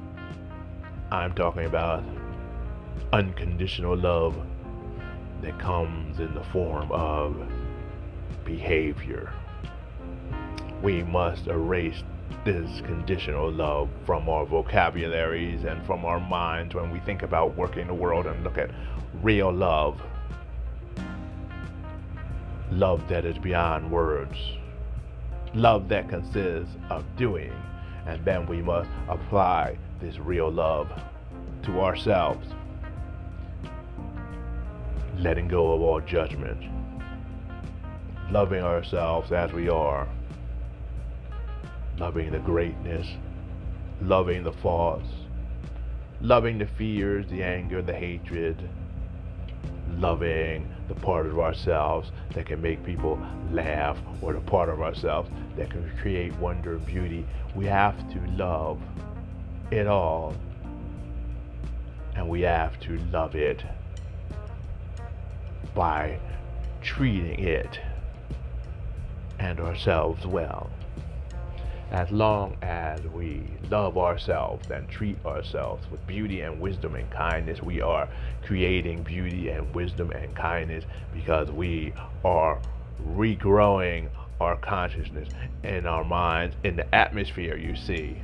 I'm 1.10 1.34
talking 1.34 1.66
about 1.66 2.02
unconditional 3.12 3.94
love 3.94 4.40
that 5.42 5.58
comes 5.58 6.18
in 6.18 6.32
the 6.32 6.44
form 6.44 6.90
of 6.92 7.36
behavior 8.46 9.30
we 10.82 11.04
must 11.04 11.46
erase 11.46 12.02
this 12.44 12.80
conditional 12.80 13.50
love 13.52 13.88
from 14.04 14.28
our 14.28 14.44
vocabularies 14.44 15.62
and 15.64 15.84
from 15.86 16.04
our 16.04 16.18
minds 16.18 16.74
when 16.74 16.90
we 16.90 16.98
think 17.00 17.22
about 17.22 17.56
working 17.56 17.86
the 17.86 17.94
world 17.94 18.26
and 18.26 18.42
look 18.42 18.58
at 18.58 18.70
real 19.22 19.52
love. 19.52 20.02
Love 22.72 23.06
that 23.08 23.24
is 23.24 23.38
beyond 23.38 23.88
words. 23.88 24.36
Love 25.54 25.88
that 25.88 26.08
consists 26.08 26.74
of 26.90 27.04
doing. 27.16 27.52
And 28.06 28.24
then 28.24 28.46
we 28.46 28.60
must 28.60 28.90
apply 29.08 29.78
this 30.00 30.18
real 30.18 30.50
love 30.50 30.90
to 31.62 31.80
ourselves. 31.80 32.48
Letting 35.16 35.46
go 35.46 35.72
of 35.72 35.80
all 35.80 36.00
judgment. 36.00 36.60
Loving 38.32 38.64
ourselves 38.64 39.30
as 39.30 39.52
we 39.52 39.68
are 39.68 40.08
loving 41.98 42.30
the 42.30 42.38
greatness, 42.38 43.06
loving 44.00 44.42
the 44.42 44.52
faults, 44.52 45.08
loving 46.20 46.58
the 46.58 46.66
fears, 46.66 47.26
the 47.28 47.42
anger, 47.42 47.82
the 47.82 47.92
hatred, 47.92 48.56
loving 49.98 50.68
the 50.88 50.94
part 50.94 51.26
of 51.26 51.38
ourselves 51.38 52.10
that 52.34 52.46
can 52.46 52.60
make 52.60 52.84
people 52.84 53.18
laugh 53.50 53.98
or 54.20 54.32
the 54.32 54.40
part 54.40 54.68
of 54.68 54.80
ourselves 54.80 55.30
that 55.56 55.70
can 55.70 55.88
create 56.00 56.34
wonder 56.36 56.74
and 56.74 56.86
beauty. 56.86 57.24
We 57.54 57.66
have 57.66 57.96
to 58.12 58.20
love 58.32 58.80
it 59.70 59.86
all 59.86 60.34
and 62.14 62.28
we 62.28 62.42
have 62.42 62.78
to 62.80 62.98
love 63.10 63.34
it 63.34 63.64
by 65.74 66.18
treating 66.82 67.38
it 67.38 67.80
and 69.38 69.60
ourselves 69.60 70.26
well 70.26 70.70
as 71.92 72.10
long 72.10 72.56
as 72.62 73.02
we 73.08 73.42
love 73.68 73.98
ourselves 73.98 74.64
and 74.70 74.88
treat 74.88 75.18
ourselves 75.26 75.86
with 75.90 76.04
beauty 76.06 76.40
and 76.40 76.58
wisdom 76.58 76.94
and 76.94 77.10
kindness, 77.10 77.62
we 77.62 77.82
are 77.82 78.08
creating 78.42 79.02
beauty 79.02 79.50
and 79.50 79.74
wisdom 79.74 80.10
and 80.12 80.34
kindness 80.34 80.84
because 81.12 81.50
we 81.50 81.92
are 82.24 82.58
regrowing 83.08 84.08
our 84.40 84.56
consciousness 84.56 85.28
in 85.64 85.86
our 85.86 86.02
minds 86.02 86.56
in 86.64 86.76
the 86.76 86.94
atmosphere 86.94 87.56
you 87.56 87.76
see 87.76 88.16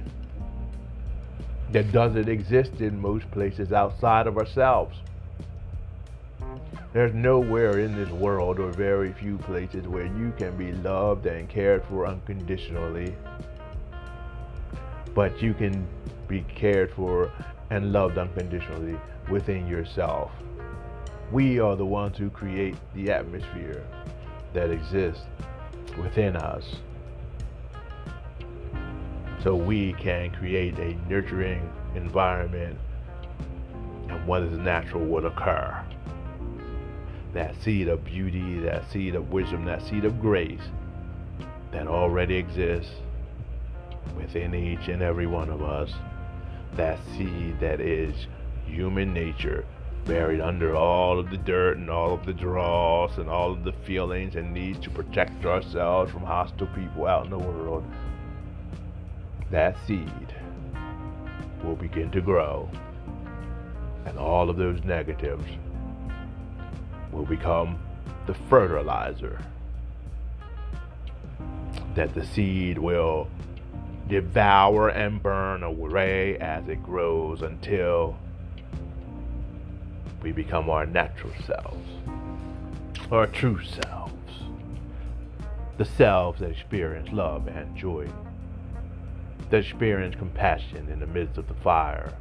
that 1.70 1.92
doesn't 1.92 2.28
exist 2.28 2.72
in 2.80 2.98
most 2.98 3.30
places 3.30 3.72
outside 3.72 4.26
of 4.26 4.38
ourselves. 4.38 4.96
There's 6.94 7.12
nowhere 7.12 7.80
in 7.80 7.94
this 7.94 8.08
world 8.08 8.58
or 8.58 8.70
very 8.72 9.12
few 9.12 9.36
places 9.36 9.86
where 9.86 10.06
you 10.06 10.32
can 10.38 10.56
be 10.56 10.72
loved 10.72 11.26
and 11.26 11.46
cared 11.46 11.84
for 11.84 12.06
unconditionally 12.06 13.14
but 15.14 15.40
you 15.42 15.54
can 15.54 15.86
be 16.26 16.42
cared 16.54 16.92
for 16.92 17.32
and 17.70 17.92
loved 17.92 18.18
unconditionally 18.18 18.98
within 19.30 19.66
yourself. 19.66 20.30
We 21.30 21.60
are 21.60 21.76
the 21.76 21.84
ones 21.84 22.16
who 22.16 22.30
create 22.30 22.76
the 22.94 23.10
atmosphere 23.10 23.84
that 24.54 24.70
exists 24.70 25.24
within 26.00 26.36
us. 26.36 26.76
So 29.42 29.54
we 29.54 29.92
can 29.94 30.30
create 30.30 30.78
a 30.78 30.94
nurturing 31.08 31.70
environment 31.94 32.78
and 34.08 34.26
what 34.26 34.42
is 34.42 34.58
natural 34.58 35.04
will 35.04 35.26
occur. 35.26 35.84
That 37.34 37.54
seed 37.62 37.88
of 37.88 38.04
beauty, 38.04 38.58
that 38.60 38.90
seed 38.90 39.14
of 39.14 39.30
wisdom, 39.30 39.64
that 39.66 39.82
seed 39.82 40.04
of 40.04 40.20
grace 40.20 40.62
that 41.72 41.86
already 41.86 42.36
exists 42.36 42.92
within 44.16 44.54
each 44.54 44.88
and 44.88 45.02
every 45.02 45.26
one 45.26 45.50
of 45.50 45.62
us 45.62 45.92
that 46.74 46.98
seed 47.16 47.58
that 47.60 47.80
is 47.80 48.26
human 48.66 49.12
nature 49.12 49.64
buried 50.04 50.40
under 50.40 50.74
all 50.74 51.18
of 51.18 51.28
the 51.30 51.36
dirt 51.36 51.76
and 51.76 51.90
all 51.90 52.14
of 52.14 52.24
the 52.24 52.32
dross 52.32 53.18
and 53.18 53.28
all 53.28 53.52
of 53.52 53.62
the 53.62 53.72
feelings 53.84 54.36
and 54.36 54.52
needs 54.52 54.78
to 54.78 54.90
protect 54.90 55.44
ourselves 55.44 56.10
from 56.10 56.22
hostile 56.22 56.66
people 56.68 57.06
out 57.06 57.24
in 57.24 57.30
the 57.30 57.38
world, 57.38 57.84
that 59.50 59.76
seed 59.86 60.34
will 61.62 61.76
begin 61.76 62.10
to 62.10 62.20
grow. 62.20 62.68
And 64.06 64.18
all 64.18 64.48
of 64.48 64.56
those 64.56 64.82
negatives 64.84 65.44
will 67.12 67.26
become 67.26 67.78
the 68.26 68.34
fertilizer 68.48 69.38
that 71.94 72.14
the 72.14 72.24
seed 72.24 72.78
will 72.78 73.28
devour 74.08 74.88
and 74.88 75.22
burn 75.22 75.62
away 75.62 76.38
as 76.38 76.66
it 76.68 76.82
grows 76.82 77.42
until 77.42 78.16
we 80.22 80.32
become 80.32 80.68
our 80.70 80.86
natural 80.86 81.32
selves, 81.46 81.88
our 83.12 83.26
true 83.26 83.62
selves, 83.62 84.12
the 85.76 85.84
selves 85.84 86.40
that 86.40 86.50
experience 86.50 87.10
love 87.12 87.46
and 87.48 87.76
joy, 87.76 88.08
that 89.50 89.58
experience 89.58 90.16
compassion 90.16 90.88
in 90.90 90.98
the 90.98 91.06
midst 91.06 91.38
of 91.38 91.46
the 91.46 91.54
fire, 91.54 92.12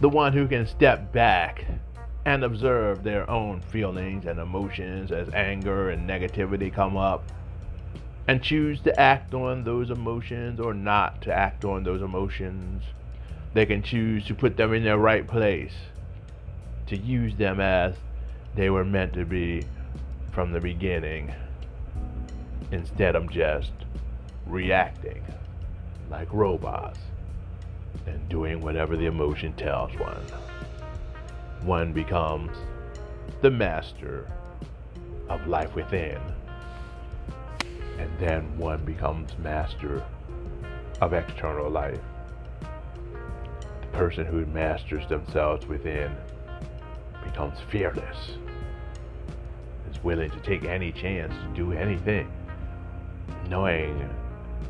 the 0.00 0.08
one 0.08 0.32
who 0.32 0.46
can 0.46 0.66
step 0.66 1.12
back 1.12 1.64
and 2.26 2.44
observe 2.44 3.02
their 3.02 3.28
own 3.30 3.60
feelings 3.60 4.26
and 4.26 4.38
emotions 4.38 5.10
as 5.10 5.28
anger 5.30 5.90
and 5.90 6.08
negativity 6.08 6.72
come 6.72 6.96
up 6.96 7.22
and 8.30 8.40
choose 8.40 8.80
to 8.82 9.00
act 9.00 9.34
on 9.34 9.64
those 9.64 9.90
emotions 9.90 10.60
or 10.60 10.72
not 10.72 11.20
to 11.20 11.34
act 11.34 11.64
on 11.64 11.82
those 11.82 12.00
emotions. 12.00 12.84
They 13.54 13.66
can 13.66 13.82
choose 13.82 14.24
to 14.26 14.36
put 14.36 14.56
them 14.56 14.72
in 14.72 14.84
their 14.84 14.98
right 14.98 15.26
place, 15.26 15.72
to 16.86 16.96
use 16.96 17.34
them 17.34 17.58
as 17.58 17.96
they 18.54 18.70
were 18.70 18.84
meant 18.84 19.14
to 19.14 19.24
be 19.24 19.66
from 20.30 20.52
the 20.52 20.60
beginning, 20.60 21.34
instead 22.70 23.16
of 23.16 23.28
just 23.32 23.72
reacting 24.46 25.24
like 26.08 26.32
robots 26.32 27.00
and 28.06 28.28
doing 28.28 28.60
whatever 28.60 28.96
the 28.96 29.06
emotion 29.06 29.54
tells 29.54 29.90
one. 29.98 30.24
One 31.62 31.92
becomes 31.92 32.56
the 33.40 33.50
master 33.50 34.30
of 35.28 35.48
life 35.48 35.74
within 35.74 36.20
and 37.98 38.10
then 38.18 38.56
one 38.56 38.84
becomes 38.84 39.36
master 39.38 40.04
of 41.00 41.12
external 41.12 41.70
life. 41.70 42.00
The 43.80 43.86
person 43.92 44.26
who 44.26 44.46
masters 44.46 45.06
themselves 45.08 45.66
within 45.66 46.14
becomes 47.24 47.58
fearless, 47.70 48.36
is 49.90 50.02
willing 50.02 50.30
to 50.30 50.40
take 50.40 50.64
any 50.64 50.92
chance 50.92 51.32
to 51.32 51.48
do 51.54 51.72
anything, 51.72 52.30
knowing 53.48 54.08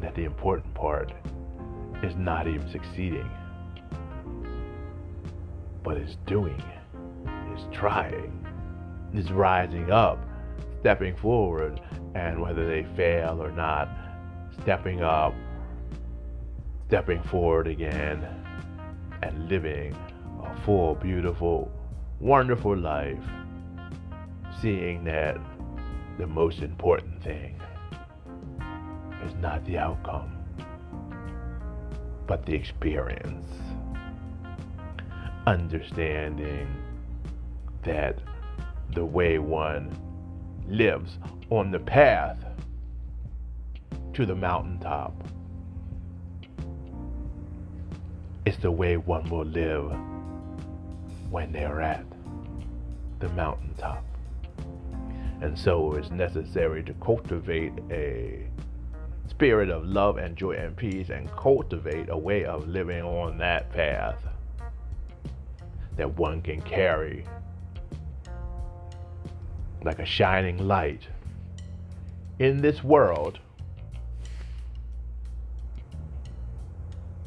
that 0.01 0.15
the 0.15 0.25
important 0.25 0.73
part 0.75 1.13
is 2.03 2.15
not 2.17 2.47
even 2.47 2.69
succeeding, 2.71 3.29
but 5.83 5.97
is 5.97 6.17
doing, 6.27 6.63
is 7.55 7.63
trying, 7.73 8.47
is 9.15 9.31
rising 9.31 9.91
up, 9.91 10.19
stepping 10.81 11.15
forward 11.15 11.81
and 12.15 12.41
whether 12.41 12.67
they 12.67 12.83
fail 12.97 13.43
or 13.43 13.53
not, 13.53 13.89
stepping 14.63 15.03
up, 15.03 15.35
stepping 16.89 17.23
forward 17.25 17.67
again, 17.67 18.27
and 19.23 19.49
living 19.49 19.95
a 20.43 20.57
full, 20.63 20.95
beautiful, 20.95 21.71
wonderful 22.19 22.77
life, 22.77 23.23
seeing 24.61 25.05
that 25.05 25.39
the 26.19 26.27
most 26.27 26.61
important 26.61 27.23
thing 27.23 27.61
is 29.27 29.35
not 29.37 29.65
the 29.67 29.77
outcome, 29.77 30.33
but 32.27 32.45
the 32.47 32.55
experience. 32.55 33.49
Understanding 35.47 36.69
that 37.83 38.19
the 38.95 39.05
way 39.05 39.39
one 39.39 39.91
lives 40.71 41.19
on 41.51 41.71
the 41.71 41.79
path 41.79 42.39
to 44.15 44.25
the 44.25 44.35
mountaintop. 44.35 45.13
It's 48.47 48.57
the 48.59 48.71
way 48.71 48.97
one 48.97 49.29
will 49.29 49.45
live 49.45 49.93
when 51.31 51.53
they're 51.53 51.81
at 51.81 52.05
the 53.19 53.29
mountaintop. 53.31 54.05
And 55.41 55.59
so 55.59 55.95
it's 55.95 56.11
necessary 56.11 56.83
to 56.85 56.93
cultivate 56.95 57.73
a 57.91 58.47
spirit 59.29 59.71
of 59.71 59.85
love 59.87 60.19
and 60.19 60.37
joy 60.37 60.53
and 60.53 60.77
peace 60.77 61.11
and 61.11 61.31
cultivate 61.33 62.09
a 62.11 62.17
way 62.17 62.45
of 62.45 62.69
living 62.69 63.03
on 63.03 63.39
that 63.39 63.73
path 63.73 64.19
that 65.97 66.17
one 66.17 66.43
can 66.43 66.61
carry 66.63 67.25
like 69.85 69.99
a 69.99 70.07
shining 70.07 70.59
light 70.67 71.07
in 72.39 72.61
this 72.61 72.83
world 72.83 73.39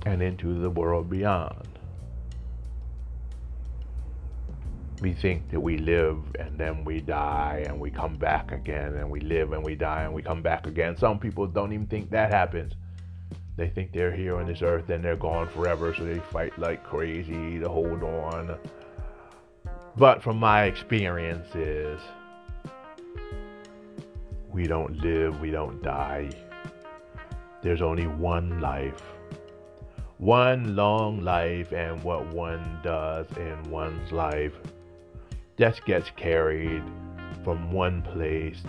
and 0.05 0.21
into 0.21 0.59
the 0.59 0.69
world 0.69 1.09
beyond. 1.09 1.67
We 5.01 5.13
think 5.13 5.49
that 5.51 5.59
we 5.59 5.77
live 5.77 6.17
and 6.39 6.57
then 6.57 6.85
we 6.85 7.01
die 7.01 7.63
and 7.67 7.79
we 7.79 7.91
come 7.91 8.15
back 8.15 8.51
again 8.51 8.95
and 8.95 9.09
we 9.09 9.19
live 9.19 9.51
and 9.51 9.63
we 9.63 9.75
die 9.75 10.03
and 10.03 10.13
we 10.13 10.21
come 10.21 10.41
back 10.41 10.65
again. 10.65 10.95
Some 10.97 11.19
people 11.19 11.45
don't 11.45 11.73
even 11.73 11.87
think 11.87 12.09
that 12.11 12.31
happens. 12.31 12.73
They 13.55 13.69
think 13.69 13.91
they're 13.91 14.15
here 14.15 14.37
on 14.37 14.47
this 14.47 14.61
earth 14.61 14.89
and 14.89 15.03
they're 15.03 15.15
gone 15.15 15.47
forever, 15.49 15.93
so 15.93 16.05
they 16.05 16.19
fight 16.19 16.57
like 16.57 16.83
crazy 16.83 17.59
to 17.59 17.69
hold 17.69 18.01
on. 18.01 18.57
But 19.95 20.23
from 20.23 20.37
my 20.37 20.63
experiences, 20.63 21.99
we 24.53 24.67
don't 24.67 24.95
live, 25.01 25.41
we 25.41 25.49
don't 25.49 25.81
die. 25.81 26.29
There's 27.63 27.81
only 27.81 28.05
one 28.05 28.61
life. 28.61 29.01
One 30.19 30.75
long 30.75 31.21
life, 31.21 31.73
and 31.73 32.01
what 32.03 32.31
one 32.33 32.79
does 32.83 33.25
in 33.35 33.71
one's 33.71 34.11
life 34.11 34.53
just 35.57 35.83
gets 35.85 36.11
carried 36.11 36.83
from 37.43 37.71
one 37.71 38.03
place 38.03 38.61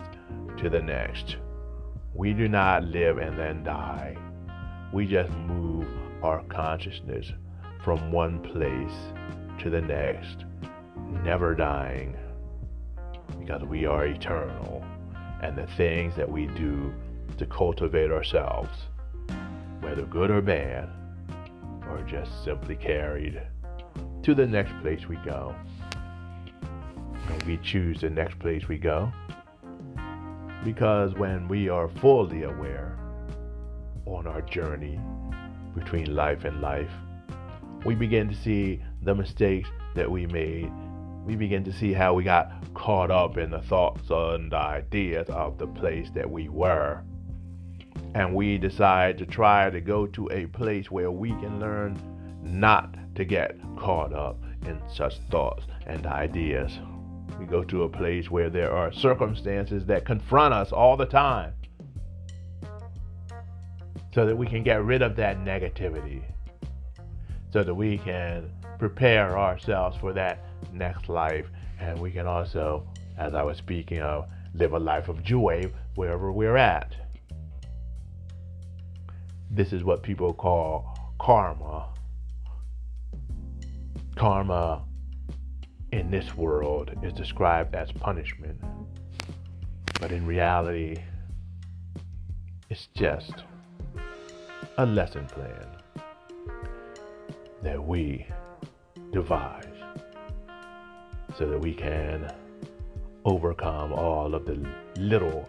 to 0.57 0.71
the 0.71 0.81
next. 0.81 1.37
We 2.15 2.33
do 2.33 2.49
not 2.49 2.85
live 2.85 3.19
and 3.19 3.39
then 3.39 3.63
die. 3.63 4.17
We 4.93 5.07
just 5.07 5.33
move 5.33 5.87
our 6.23 6.43
consciousness 6.45 7.31
from 7.85 8.11
one 8.11 8.41
place 8.41 9.63
to 9.63 9.69
the 9.69 9.83
next, 9.83 10.47
never 11.25 11.55
dying, 11.55 12.17
because 13.39 13.63
we 13.65 13.85
are 13.85 14.07
eternal 14.07 14.85
and 15.43 15.57
the 15.57 15.67
things 15.77 16.15
that 16.17 16.31
we 16.31 16.47
do 16.49 16.93
to 17.39 17.47
cultivate 17.47 18.11
ourselves, 18.11 18.71
whether 19.81 20.03
good 20.03 20.31
or 20.31 20.41
bad, 20.41 20.89
are 21.83 22.03
just 22.03 22.45
simply 22.45 22.77
carried 22.77 23.41
to 24.23 24.35
the 24.35 24.47
next 24.47 24.73
place 24.81 25.07
we 25.07 25.17
go. 25.17 25.55
And 27.29 27.43
we 27.45 27.59
choose 27.59 28.01
the 28.01 28.11
next 28.11 28.39
place 28.39 28.69
we 28.69 28.79
go 28.79 29.13
because 30.65 31.13
when 31.15 31.47
we 31.47 31.69
are 31.69 31.89
fully 31.89 32.45
aware 32.45 32.99
on 34.07 34.27
our 34.27 34.41
journey 34.43 34.99
between 35.75 36.15
life 36.15 36.45
and 36.45 36.61
life, 36.63 36.91
we 37.85 37.95
begin 37.95 38.29
to 38.29 38.35
see 38.35 38.83
the 39.03 39.15
mistakes 39.15 39.69
that 39.95 40.11
we 40.11 40.27
made 40.27 40.73
we 41.25 41.37
begin 41.37 41.65
to 41.65 41.73
see 41.73 41.93
how 41.93 42.15
we 42.15 42.25
got 42.25 42.53
caught 42.75 43.11
up 43.11 43.39
in 43.39 43.51
the 43.51 43.63
thoughts 43.63 44.11
and 44.11 44.53
ideas 44.53 45.29
of 45.31 45.59
the 45.59 45.67
place 45.67 46.11
that 46.15 46.31
we 46.31 46.49
were. 46.49 47.03
And 48.15 48.35
we 48.35 48.59
decide 48.59 49.19
to 49.19 49.27
try 49.27 49.71
to 49.71 49.81
go 49.81 50.07
to 50.09 50.31
a 50.31 50.47
place 50.47 50.91
where 50.91 51.11
we 51.11 51.31
can 51.31 51.59
learn 51.59 51.99
not 52.43 52.95
to 53.15 53.25
get 53.25 53.57
caught 53.77 54.13
up 54.13 54.43
in 54.67 54.81
such 54.93 55.19
thoughts 55.31 55.65
and 55.87 56.07
ideas. 56.07 56.79
We 57.39 57.47
go 57.47 57.65
to 57.65 57.85
a 57.85 57.89
place 57.89 58.31
where 58.31 58.51
there 58.51 58.73
are 58.73 58.93
circumstances 58.93 59.87
that 59.87 60.05
confront 60.05 60.55
us 60.55 60.73
all 60.73 60.97
the 60.97 61.07
time 61.07 61.55
so 64.15 64.27
that 64.27 64.37
we 64.37 64.47
can 64.47 64.63
get 64.63 64.85
rid 64.85 65.03
of 65.03 65.17
that 65.17 65.39
negativity, 65.39 66.23
so 67.53 67.65
that 67.65 67.75
we 67.75 67.99
can 67.99 68.51
prepare 68.79 69.37
ourselves 69.37 69.97
for 69.97 70.13
that 70.13 70.44
next 70.73 71.09
life. 71.09 71.47
And 71.81 71.99
we 72.01 72.11
can 72.11 72.27
also, 72.27 72.87
as 73.19 73.35
I 73.35 73.43
was 73.43 73.59
speaking 73.59 74.01
of, 74.01 74.27
live 74.55 74.73
a 74.73 74.79
life 74.79 75.09
of 75.09 75.23
joy 75.23 75.71
wherever 75.97 76.33
we're 76.33 76.57
at. 76.57 76.95
This 79.51 79.73
is 79.73 79.85
what 79.85 80.03
people 80.03 80.33
call 80.33 81.15
karma. 81.21 81.89
karma 84.17 84.83
in 85.93 86.11
this 86.11 86.35
world 86.37 86.91
is 87.03 87.13
described 87.13 87.75
as 87.75 87.91
punishment, 87.93 88.61
but 90.01 90.11
in 90.11 90.27
reality, 90.27 90.97
it's 92.69 92.89
just 92.95 93.45
a 94.79 94.87
lesson 94.87 95.27
plan 95.27 95.69
that 97.63 97.83
we 97.83 98.27
devise 99.13 99.74
so 101.37 101.49
that 101.49 101.59
we 101.59 101.75
can 101.75 102.33
overcome 103.25 103.93
all 103.93 104.35
of 104.35 104.45
the 104.45 104.59
little 104.97 105.49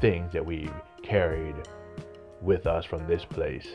things 0.00 0.32
that 0.32 0.44
we 0.44 0.70
carried 1.02 1.54
with 2.40 2.66
us 2.66 2.84
from 2.84 3.06
this 3.06 3.24
place 3.24 3.66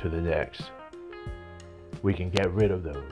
to 0.00 0.08
the 0.08 0.20
next. 0.20 0.70
We 2.02 2.14
can 2.14 2.30
get 2.30 2.52
rid 2.52 2.70
of 2.70 2.82
those 2.82 3.02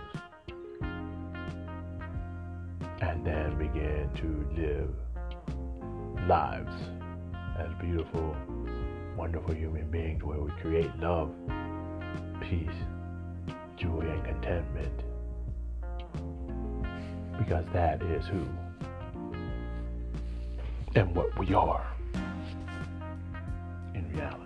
and 3.00 3.26
then 3.26 3.58
begin 3.58 4.08
to 4.16 4.60
live 4.60 4.94
lives 6.28 6.72
as 7.58 7.70
beautiful, 7.80 8.36
wonderful 9.16 9.54
human 9.54 9.90
beings 9.90 10.22
where 10.22 10.38
we 10.38 10.50
create 10.60 10.90
love, 10.98 11.32
peace, 12.40 12.68
joy, 13.76 14.00
and 14.00 14.24
contentment. 14.24 15.02
Because 17.38 17.64
that 17.72 18.02
is 18.02 18.26
who 18.26 18.46
and 20.94 21.14
what 21.14 21.38
we 21.38 21.52
are 21.52 21.86
in 23.94 24.10
reality. 24.14 24.45